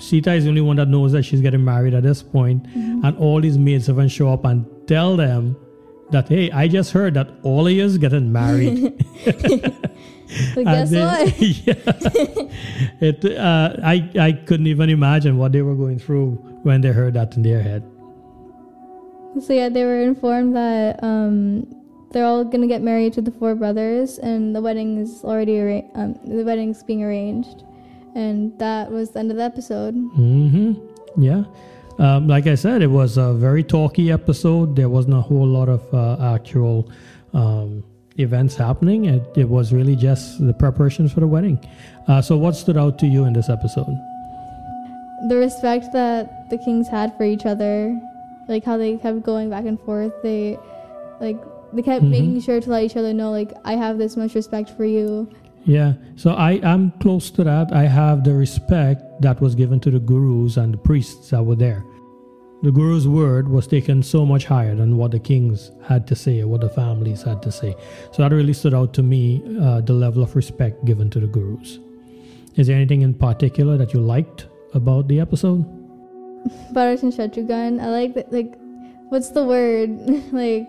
Sita 0.00 0.32
is 0.34 0.44
the 0.44 0.50
only 0.50 0.60
one 0.60 0.76
that 0.76 0.88
knows 0.88 1.12
that 1.12 1.22
she's 1.24 1.40
getting 1.40 1.64
married 1.64 1.94
at 1.94 2.02
this 2.02 2.22
point, 2.22 2.66
and 2.74 3.16
all 3.18 3.40
these 3.40 3.58
maidservants 3.58 4.12
show 4.12 4.32
up 4.32 4.44
and 4.44 4.64
tell 4.86 5.16
them 5.16 5.56
that, 6.10 6.28
hey, 6.28 6.50
I 6.50 6.68
just 6.68 6.92
heard 6.92 7.14
that 7.14 7.28
all 7.42 7.66
of 7.66 7.72
you 7.72 7.84
is 7.84 7.98
getting 7.98 8.32
married. 8.32 8.94
But 10.54 10.64
guess 10.64 10.90
then- 10.90 11.06
what? 11.06 11.40
yeah. 11.40 11.74
it, 13.00 13.24
uh, 13.24 13.76
I, 13.82 14.10
I 14.18 14.32
couldn't 14.32 14.66
even 14.66 14.90
imagine 14.90 15.38
what 15.38 15.52
they 15.52 15.62
were 15.62 15.74
going 15.74 15.98
through 15.98 16.32
when 16.64 16.82
they 16.82 16.88
heard 16.92 17.14
that 17.14 17.36
in 17.36 17.42
their 17.42 17.62
head. 17.62 17.82
So 19.40 19.52
yeah, 19.52 19.68
they 19.68 19.84
were 19.84 20.02
informed 20.02 20.54
that 20.56 21.02
um, 21.02 21.66
they're 22.12 22.24
all 22.26 22.44
gonna 22.44 22.66
get 22.66 22.82
married 22.82 23.12
to 23.14 23.22
the 23.22 23.30
four 23.30 23.54
brothers, 23.54 24.18
and 24.18 24.54
the 24.54 24.60
wedding 24.60 24.98
is 24.98 25.22
already 25.24 25.56
arra- 25.58 25.84
um, 25.94 26.14
the 26.24 26.44
wedding's 26.44 26.82
being 26.82 27.02
arranged, 27.04 27.64
and 28.14 28.58
that 28.58 28.90
was 28.90 29.10
the 29.10 29.20
end 29.20 29.30
of 29.30 29.36
the 29.36 29.42
episode. 29.44 29.92
hmm 29.94 30.72
Yeah. 31.16 31.44
Um, 31.98 32.28
like 32.28 32.46
I 32.46 32.54
said, 32.54 32.80
it 32.82 32.86
was 32.90 33.16
a 33.16 33.32
very 33.34 33.64
talky 33.64 34.12
episode. 34.12 34.76
There 34.76 34.88
wasn't 34.88 35.14
a 35.14 35.20
whole 35.20 35.46
lot 35.46 35.68
of 35.68 35.82
uh, 35.92 36.32
actual 36.34 36.88
um, 37.34 37.82
events 38.18 38.54
happening. 38.54 39.06
It, 39.06 39.22
it 39.36 39.48
was 39.48 39.72
really 39.72 39.96
just 39.96 40.44
the 40.46 40.52
preparations 40.54 41.12
for 41.12 41.20
the 41.20 41.26
wedding. 41.26 41.58
Uh, 42.06 42.22
so, 42.22 42.36
what 42.36 42.54
stood 42.54 42.76
out 42.76 42.98
to 43.00 43.06
you 43.06 43.24
in 43.24 43.32
this 43.32 43.48
episode? 43.50 43.90
The 45.28 45.36
respect 45.36 45.92
that 45.92 46.48
the 46.50 46.58
kings 46.58 46.86
had 46.86 47.16
for 47.16 47.24
each 47.24 47.44
other, 47.46 47.98
like 48.48 48.64
how 48.64 48.76
they 48.76 48.96
kept 48.96 49.24
going 49.24 49.50
back 49.50 49.64
and 49.66 49.78
forth. 49.80 50.12
They, 50.22 50.56
like, 51.20 51.36
they 51.72 51.82
kept 51.82 52.04
Mhm. 52.04 52.10
making 52.10 52.40
sure 52.42 52.60
to 52.60 52.70
let 52.70 52.84
each 52.84 52.96
other 52.96 53.12
know, 53.12 53.32
like, 53.32 53.52
I 53.64 53.74
have 53.74 53.98
this 53.98 54.16
much 54.16 54.36
respect 54.36 54.70
for 54.70 54.84
you. 54.84 55.28
Yeah, 55.68 55.92
so 56.16 56.30
I 56.30 56.52
am 56.62 56.92
close 56.92 57.30
to 57.32 57.44
that. 57.44 57.74
I 57.74 57.82
have 57.82 58.24
the 58.24 58.32
respect 58.32 59.02
that 59.20 59.38
was 59.42 59.54
given 59.54 59.80
to 59.80 59.90
the 59.90 59.98
gurus 59.98 60.56
and 60.56 60.72
the 60.72 60.78
priests 60.78 61.28
that 61.28 61.44
were 61.44 61.56
there. 61.56 61.84
The 62.62 62.72
guru's 62.72 63.06
word 63.06 63.48
was 63.48 63.66
taken 63.66 64.02
so 64.02 64.24
much 64.24 64.46
higher 64.46 64.74
than 64.74 64.96
what 64.96 65.10
the 65.10 65.18
kings 65.18 65.70
had 65.84 66.06
to 66.06 66.16
say 66.16 66.40
or 66.40 66.48
what 66.48 66.62
the 66.62 66.70
families 66.70 67.22
had 67.22 67.42
to 67.42 67.52
say. 67.52 67.76
So 68.12 68.22
that 68.22 68.34
really 68.34 68.54
stood 68.54 68.72
out 68.72 68.94
to 68.94 69.02
me 69.02 69.42
uh, 69.60 69.82
the 69.82 69.92
level 69.92 70.22
of 70.22 70.34
respect 70.34 70.86
given 70.86 71.10
to 71.10 71.20
the 71.20 71.26
gurus. 71.26 71.78
Is 72.56 72.66
there 72.66 72.76
anything 72.76 73.02
in 73.02 73.12
particular 73.12 73.76
that 73.76 73.92
you 73.92 74.00
liked 74.00 74.46
about 74.72 75.06
the 75.06 75.20
episode? 75.20 75.66
Bharat 76.72 77.02
and 77.02 77.12
Shatrughan, 77.12 77.78
I 77.78 77.90
like 77.90 78.14
that. 78.14 78.32
Like, 78.32 78.54
what's 79.10 79.32
the 79.32 79.44
word? 79.44 79.90
like, 80.32 80.66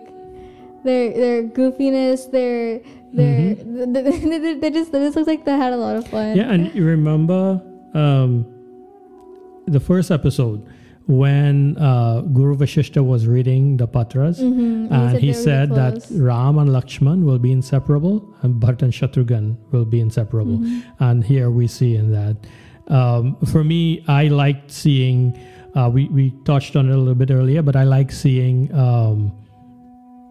their 0.84 1.12
their 1.12 1.42
goofiness, 1.44 2.30
their 2.30 2.80
their 3.12 3.54
they, 3.86 4.54
they 4.54 4.70
just 4.70 4.92
they 4.92 5.00
just 5.00 5.16
looks 5.16 5.26
like 5.28 5.44
they 5.44 5.56
had 5.56 5.72
a 5.72 5.76
lot 5.76 5.96
of 5.96 6.06
fun. 6.08 6.36
Mm-hmm. 6.36 6.38
Yeah, 6.38 6.52
and 6.52 6.74
you 6.74 6.84
remember 6.84 7.60
um, 7.94 8.46
the 9.66 9.80
first 9.80 10.10
episode 10.10 10.66
when 11.06 11.76
uh, 11.78 12.20
Guru 12.20 12.56
Vashishta 12.56 13.04
was 13.04 13.26
reading 13.26 13.76
the 13.76 13.86
Patras? 13.88 14.38
Mhm, 14.40 14.90
and 14.92 15.18
he 15.18 15.32
they 15.32 15.38
were 15.38 15.42
said 15.42 15.70
that. 15.74 16.06
Ram 16.12 16.58
and 16.58 16.70
Lakshman 16.70 17.24
will 17.24 17.38
be 17.38 17.50
inseparable, 17.52 18.32
and 18.42 18.62
Bharat 18.62 18.82
and 18.82 18.92
Shatrughan 18.92 19.56
will 19.72 19.84
be 19.84 20.00
inseparable. 20.00 20.58
Mhm. 20.58 20.82
And 21.00 21.24
here 21.24 21.50
we 21.50 21.66
see 21.66 21.96
in 21.96 22.12
that. 22.12 22.36
Um, 22.88 23.36
for 23.46 23.64
me, 23.64 24.04
I 24.08 24.28
liked 24.28 24.70
seeing. 24.70 25.36
Uh, 25.74 25.88
we 25.92 26.06
we 26.08 26.32
touched 26.44 26.74
on 26.76 26.88
it 26.88 26.94
a 26.94 26.98
little 26.98 27.14
bit 27.14 27.30
earlier, 27.30 27.62
but 27.62 27.76
I 27.76 27.84
like 27.84 28.10
seeing 28.12 28.72
um, 28.74 29.32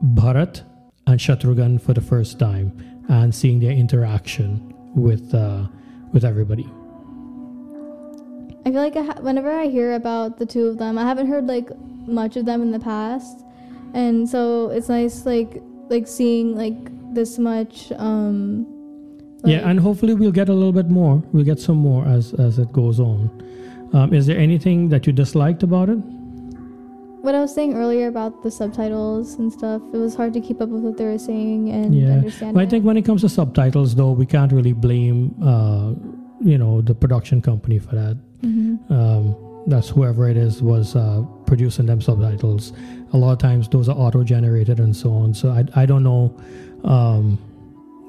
Bharat 0.03 0.61
and 1.07 1.19
Shatrughan 1.19 1.81
for 1.81 1.93
the 1.93 2.01
first 2.01 2.39
time 2.39 2.71
and 3.09 3.33
seeing 3.33 3.59
their 3.59 3.71
interaction 3.71 4.73
with 4.95 5.33
uh, 5.33 5.67
with 6.13 6.23
everybody. 6.23 6.67
I 8.65 8.71
feel 8.71 8.81
like 8.81 8.95
I 8.95 9.03
ha- 9.03 9.19
whenever 9.21 9.51
I 9.51 9.67
hear 9.67 9.93
about 9.93 10.37
the 10.37 10.45
two 10.45 10.67
of 10.67 10.77
them, 10.77 10.97
I 10.97 11.03
haven't 11.03 11.27
heard 11.27 11.47
like 11.47 11.69
much 12.07 12.37
of 12.37 12.45
them 12.45 12.61
in 12.61 12.71
the 12.71 12.79
past, 12.79 13.43
and 13.93 14.27
so 14.27 14.69
it's 14.69 14.89
nice 14.89 15.25
like 15.25 15.61
like 15.89 16.07
seeing 16.07 16.55
like 16.55 16.77
this 17.13 17.39
much. 17.39 17.91
um 17.97 18.67
yeah, 19.45 19.69
and 19.69 19.79
hopefully 19.79 20.13
we'll 20.13 20.33
get 20.33 20.49
a 20.49 20.53
little 20.53 20.73
bit 20.73 20.89
more. 20.89 21.23
We'll 21.31 21.45
get 21.45 21.59
some 21.59 21.77
more 21.77 22.05
as 22.05 22.33
as 22.33 22.59
it 22.59 22.71
goes 22.73 22.99
on. 22.99 23.29
Um, 23.93 24.13
is 24.13 24.27
there 24.27 24.37
anything 24.37 24.89
that 24.89 25.07
you 25.07 25.13
disliked 25.13 25.63
about 25.63 25.89
it? 25.89 25.97
What 27.21 27.35
I 27.35 27.41
was 27.41 27.53
saying 27.53 27.73
earlier 27.73 28.07
about 28.07 28.43
the 28.43 28.51
subtitles 28.51 29.35
and 29.39 29.51
stuff, 29.51 29.81
it 29.93 29.97
was 29.97 30.15
hard 30.15 30.33
to 30.33 30.41
keep 30.41 30.61
up 30.61 30.69
with 30.69 30.81
what 30.83 30.97
they 30.97 31.05
were 31.05 31.17
saying 31.17 31.69
and 31.69 31.93
Yeah. 31.93 32.13
understand. 32.13 32.53
But 32.55 32.61
I 32.63 32.65
think 32.65 32.85
when 32.85 32.97
it 32.97 33.03
comes 33.03 33.21
to 33.21 33.29
subtitles, 33.29 33.95
though, 33.95 34.11
we 34.11 34.25
can't 34.25 34.51
really 34.51 34.73
blame, 34.73 35.35
uh, 35.43 35.93
you 36.41 36.57
know, 36.57 36.81
the 36.81 36.95
production 36.95 37.41
company 37.41 37.77
for 37.79 37.95
that. 37.95 38.17
Mhm. 38.41 38.79
Um, 38.89 39.35
that's 39.67 39.89
whoever 39.89 40.29
it 40.29 40.37
is 40.37 40.63
was 40.63 40.95
uh, 40.95 41.21
producing 41.45 41.85
them 41.85 41.99
subtitles. 42.01 42.71
A 43.13 43.17
lot 43.17 43.33
of 43.33 43.39
times 43.39 43.67
those 43.67 43.89
are 43.89 43.97
auto-generated 43.97 44.79
and 44.79 44.95
so 44.95 45.11
on. 45.11 45.33
So 45.33 45.49
I, 45.51 45.65
I 45.75 45.85
don't 45.85 46.03
know 46.03 46.33
um, 46.85 47.37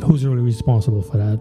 who's 0.05 0.25
really 0.25 0.43
responsible 0.43 1.03
for 1.03 1.17
that. 1.17 1.41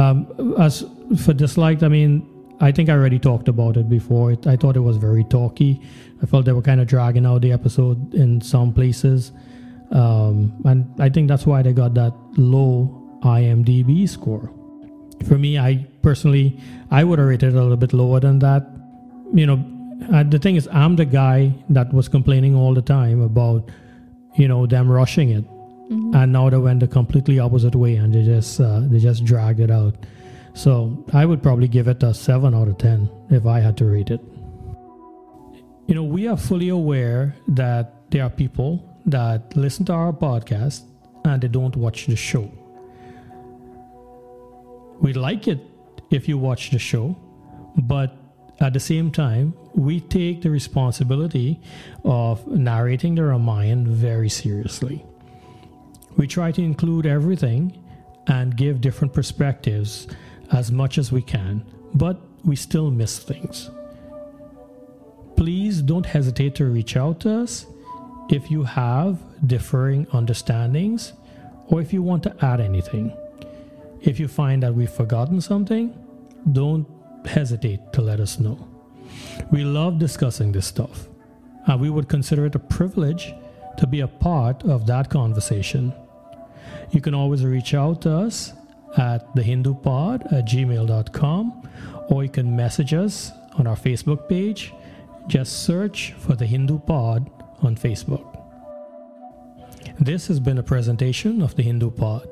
Um, 0.00 0.54
as 0.58 0.84
for 1.24 1.32
disliked, 1.34 1.82
I 1.82 1.88
mean, 1.88 2.22
I 2.60 2.72
think 2.72 2.88
I 2.88 2.92
already 2.92 3.18
talked 3.18 3.48
about 3.48 3.76
it 3.76 3.88
before. 3.88 4.32
It, 4.32 4.46
I 4.46 4.56
thought 4.56 4.76
it 4.76 4.80
was 4.80 4.96
very 4.98 5.24
talky. 5.24 5.80
I 6.22 6.26
felt 6.26 6.44
they 6.44 6.52
were 6.52 6.62
kind 6.62 6.80
of 6.80 6.86
dragging 6.86 7.24
out 7.26 7.40
the 7.40 7.52
episode 7.52 8.12
in 8.14 8.40
some 8.42 8.72
places. 8.72 9.32
Um, 9.90 10.52
and 10.64 10.84
I 11.00 11.08
think 11.08 11.28
that's 11.28 11.46
why 11.46 11.62
they 11.62 11.72
got 11.72 11.94
that 11.94 12.12
low 12.36 13.18
IMDb 13.22 14.08
score. 14.08 14.52
For 15.26 15.36
me, 15.38 15.58
I 15.58 15.86
personally, 16.02 16.58
I 16.90 17.02
would 17.04 17.18
have 17.18 17.28
rated 17.28 17.54
it 17.54 17.56
a 17.58 17.62
little 17.62 17.76
bit 17.76 17.92
lower 17.92 18.20
than 18.20 18.38
that. 18.40 18.66
You 19.32 19.46
know, 19.46 19.64
uh, 20.12 20.22
the 20.22 20.38
thing 20.38 20.56
is, 20.56 20.68
I'm 20.72 20.96
the 20.96 21.04
guy 21.04 21.52
that 21.70 21.92
was 21.92 22.08
complaining 22.08 22.54
all 22.54 22.74
the 22.74 22.82
time 22.82 23.20
about, 23.22 23.68
you 24.36 24.48
know, 24.48 24.66
them 24.66 24.90
rushing 24.90 25.30
it, 25.30 25.44
Mhm. 25.90 26.14
and 26.14 26.32
now 26.32 26.48
they 26.50 26.56
went 26.56 26.80
the 26.80 26.86
completely 26.88 27.38
opposite 27.38 27.74
way, 27.74 27.96
and 27.96 28.14
they 28.14 28.24
just 28.24 28.60
uh, 28.60 28.80
they 28.80 28.98
just 28.98 29.24
dragged 29.24 29.60
it 29.60 29.70
out. 29.70 29.94
So 30.54 31.04
I 31.12 31.24
would 31.24 31.42
probably 31.42 31.68
give 31.68 31.88
it 31.88 32.02
a 32.02 32.12
seven 32.12 32.54
out 32.54 32.68
of 32.68 32.78
ten 32.78 33.08
if 33.30 33.46
I 33.46 33.60
had 33.60 33.76
to 33.78 33.84
rate 33.84 34.10
it. 34.10 34.20
You 35.86 35.94
know, 35.94 36.04
we 36.04 36.28
are 36.28 36.36
fully 36.36 36.68
aware 36.68 37.34
that 37.48 38.10
there 38.10 38.24
are 38.24 38.30
people 38.30 38.84
that 39.06 39.56
listen 39.56 39.84
to 39.86 39.92
our 39.92 40.12
podcast 40.12 40.82
and 41.24 41.42
they 41.42 41.48
don't 41.48 41.76
watch 41.76 42.06
the 42.06 42.16
show. 42.16 42.50
We 45.00 45.12
like 45.14 45.48
it 45.48 45.60
if 46.10 46.28
you 46.28 46.38
watch 46.38 46.70
the 46.70 46.78
show, 46.78 47.16
but 47.76 48.16
at 48.60 48.74
the 48.74 48.80
same 48.80 49.10
time, 49.10 49.54
we 49.74 50.00
take 50.00 50.42
the 50.42 50.50
responsibility 50.50 51.60
of 52.04 52.46
narrating 52.46 53.14
the 53.14 53.24
Ramayana 53.24 53.88
very 53.88 54.28
seriously. 54.28 55.04
We 56.16 56.26
try 56.26 56.52
to 56.52 56.62
include 56.62 57.06
everything 57.06 57.82
and 58.26 58.56
give 58.56 58.80
different 58.80 59.14
perspectives 59.14 60.06
as 60.52 60.72
much 60.72 60.98
as 60.98 61.12
we 61.12 61.22
can, 61.22 61.64
but 61.94 62.20
we 62.44 62.56
still 62.56 62.90
miss 62.90 63.18
things. 63.18 63.70
Please 65.36 65.82
don't 65.82 66.06
hesitate 66.06 66.54
to 66.56 66.66
reach 66.66 66.96
out 66.96 67.20
to 67.20 67.30
us 67.42 67.66
if 68.28 68.50
you 68.50 68.62
have 68.64 69.18
differing 69.46 70.06
understandings 70.12 71.12
or 71.68 71.80
if 71.80 71.92
you 71.92 72.02
want 72.02 72.22
to 72.22 72.44
add 72.44 72.60
anything. 72.60 73.16
If 74.02 74.18
you 74.18 74.28
find 74.28 74.62
that 74.62 74.74
we've 74.74 74.90
forgotten 74.90 75.40
something, 75.40 75.96
don't 76.52 76.86
hesitate 77.24 77.92
to 77.92 78.02
let 78.02 78.20
us 78.20 78.38
know. 78.38 78.66
We 79.50 79.64
love 79.64 79.98
discussing 79.98 80.52
this 80.52 80.66
stuff, 80.66 81.08
and 81.66 81.80
we 81.80 81.90
would 81.90 82.08
consider 82.08 82.46
it 82.46 82.54
a 82.54 82.58
privilege 82.58 83.34
to 83.76 83.86
be 83.86 84.00
a 84.00 84.08
part 84.08 84.64
of 84.64 84.86
that 84.86 85.10
conversation. 85.10 85.92
You 86.90 87.00
can 87.00 87.14
always 87.14 87.44
reach 87.44 87.74
out 87.74 88.02
to 88.02 88.12
us 88.12 88.52
at 88.96 89.34
thehindupod 89.34 90.32
at 90.32 90.46
gmail.com 90.46 91.68
or 92.08 92.24
you 92.24 92.28
can 92.28 92.54
message 92.54 92.92
us 92.92 93.30
on 93.56 93.66
our 93.66 93.76
Facebook 93.76 94.28
page. 94.28 94.72
Just 95.26 95.64
search 95.64 96.12
for 96.14 96.34
the 96.34 96.46
Hindu 96.46 96.78
Pod 96.80 97.30
on 97.62 97.76
Facebook. 97.76 98.26
This 99.98 100.26
has 100.28 100.40
been 100.40 100.58
a 100.58 100.62
presentation 100.62 101.42
of 101.42 101.54
the 101.56 101.62
Hindu 101.62 101.90
Pod. 101.90 102.28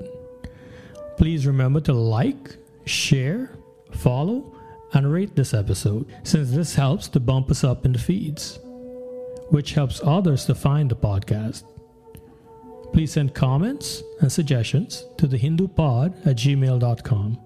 Please 1.17 1.47
remember 1.47 1.81
to 1.83 1.93
like, 1.93 2.57
share, 2.87 3.51
follow, 3.93 4.55
and 4.95 5.13
rate 5.13 5.37
this 5.37 5.53
episode, 5.53 6.07
since 6.23 6.51
this 6.51 6.75
helps 6.75 7.09
to 7.09 7.21
bump 7.21 7.51
us 7.51 7.63
up 7.63 7.85
in 7.85 7.93
the 7.93 7.99
feeds, 7.99 8.59
which 9.51 9.75
helps 9.75 10.01
others 10.03 10.47
to 10.47 10.55
find 10.55 10.91
the 10.91 10.97
podcast. 10.97 11.65
Please 12.93 13.13
send 13.13 13.35
comments 13.35 14.03
and 14.21 14.31
suggestions 14.31 15.05
to 15.19 15.27
the 15.27 15.39
hindupod 15.39 16.27
at 16.27 16.37
gmail.com. 16.37 17.39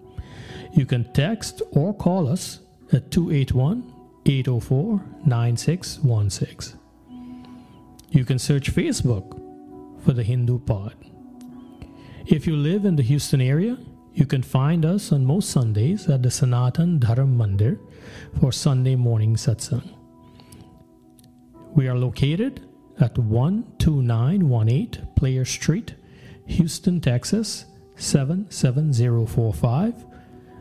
You 0.72 0.86
can 0.86 1.12
text 1.12 1.62
or 1.72 1.92
call 1.94 2.28
us 2.28 2.60
at 2.92 3.10
281 3.10 3.92
804 4.26 5.02
9616. 5.26 6.78
You 8.10 8.24
can 8.24 8.38
search 8.38 8.72
Facebook 8.72 9.40
for 10.04 10.12
the 10.12 10.22
Hindu 10.22 10.58
Pod. 10.60 10.94
If 12.26 12.46
you 12.46 12.56
live 12.56 12.84
in 12.84 12.96
the 12.96 13.02
Houston 13.02 13.40
area, 13.40 13.76
you 14.14 14.26
can 14.26 14.42
find 14.42 14.84
us 14.84 15.12
on 15.12 15.24
most 15.24 15.50
Sundays 15.50 16.08
at 16.08 16.22
the 16.22 16.30
Sanatan 16.30 17.00
Dharam 17.00 17.36
Mandir 17.36 17.78
for 18.38 18.52
Sunday 18.52 18.94
morning 18.94 19.36
satsang. 19.36 19.88
We 21.74 21.88
are 21.88 21.96
located 21.96 22.60
at 23.00 23.14
12918 23.14 25.08
Player 25.16 25.44
Street, 25.44 25.94
Houston, 26.46 27.00
Texas 27.00 27.66
77045, 27.96 30.06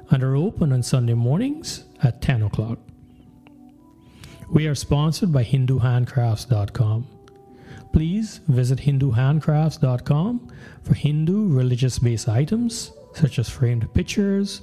and 0.10 0.24
are 0.24 0.36
open 0.36 0.74
on 0.74 0.84
Sunday 0.84 1.14
mornings 1.14 1.86
at 2.04 2.22
10 2.22 2.44
o'clock. 2.44 2.78
We 4.50 4.68
are 4.68 4.76
sponsored 4.76 5.32
by 5.32 5.46
HinduHandcrafts.com. 5.46 7.08
Please 7.94 8.42
visit 8.48 8.80
HinduHandcrafts.com 8.80 10.52
for 10.84 10.94
Hindu 10.94 11.48
religious 11.48 12.00
based 12.00 12.30
items 12.30 12.92
such 13.14 13.40
as 13.40 13.50
framed 13.50 13.94
pictures, 13.94 14.62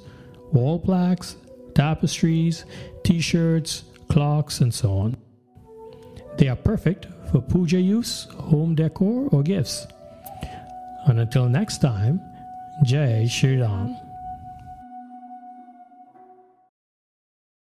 wall 0.51 0.79
plaques, 0.79 1.35
tapestries, 1.75 2.65
t 3.03 3.19
shirts, 3.19 3.83
clocks, 4.09 4.61
and 4.61 4.73
so 4.73 4.91
on. 4.91 5.17
They 6.37 6.47
are 6.47 6.55
perfect 6.55 7.07
for 7.31 7.41
puja 7.41 7.79
use, 7.79 8.27
home 8.37 8.75
decor, 8.75 9.29
or 9.31 9.43
gifts. 9.43 9.87
And 11.05 11.19
until 11.19 11.47
next 11.49 11.79
time, 11.79 12.21
Jai 12.83 13.27
Shri 13.27 13.61
Ram. 13.61 13.97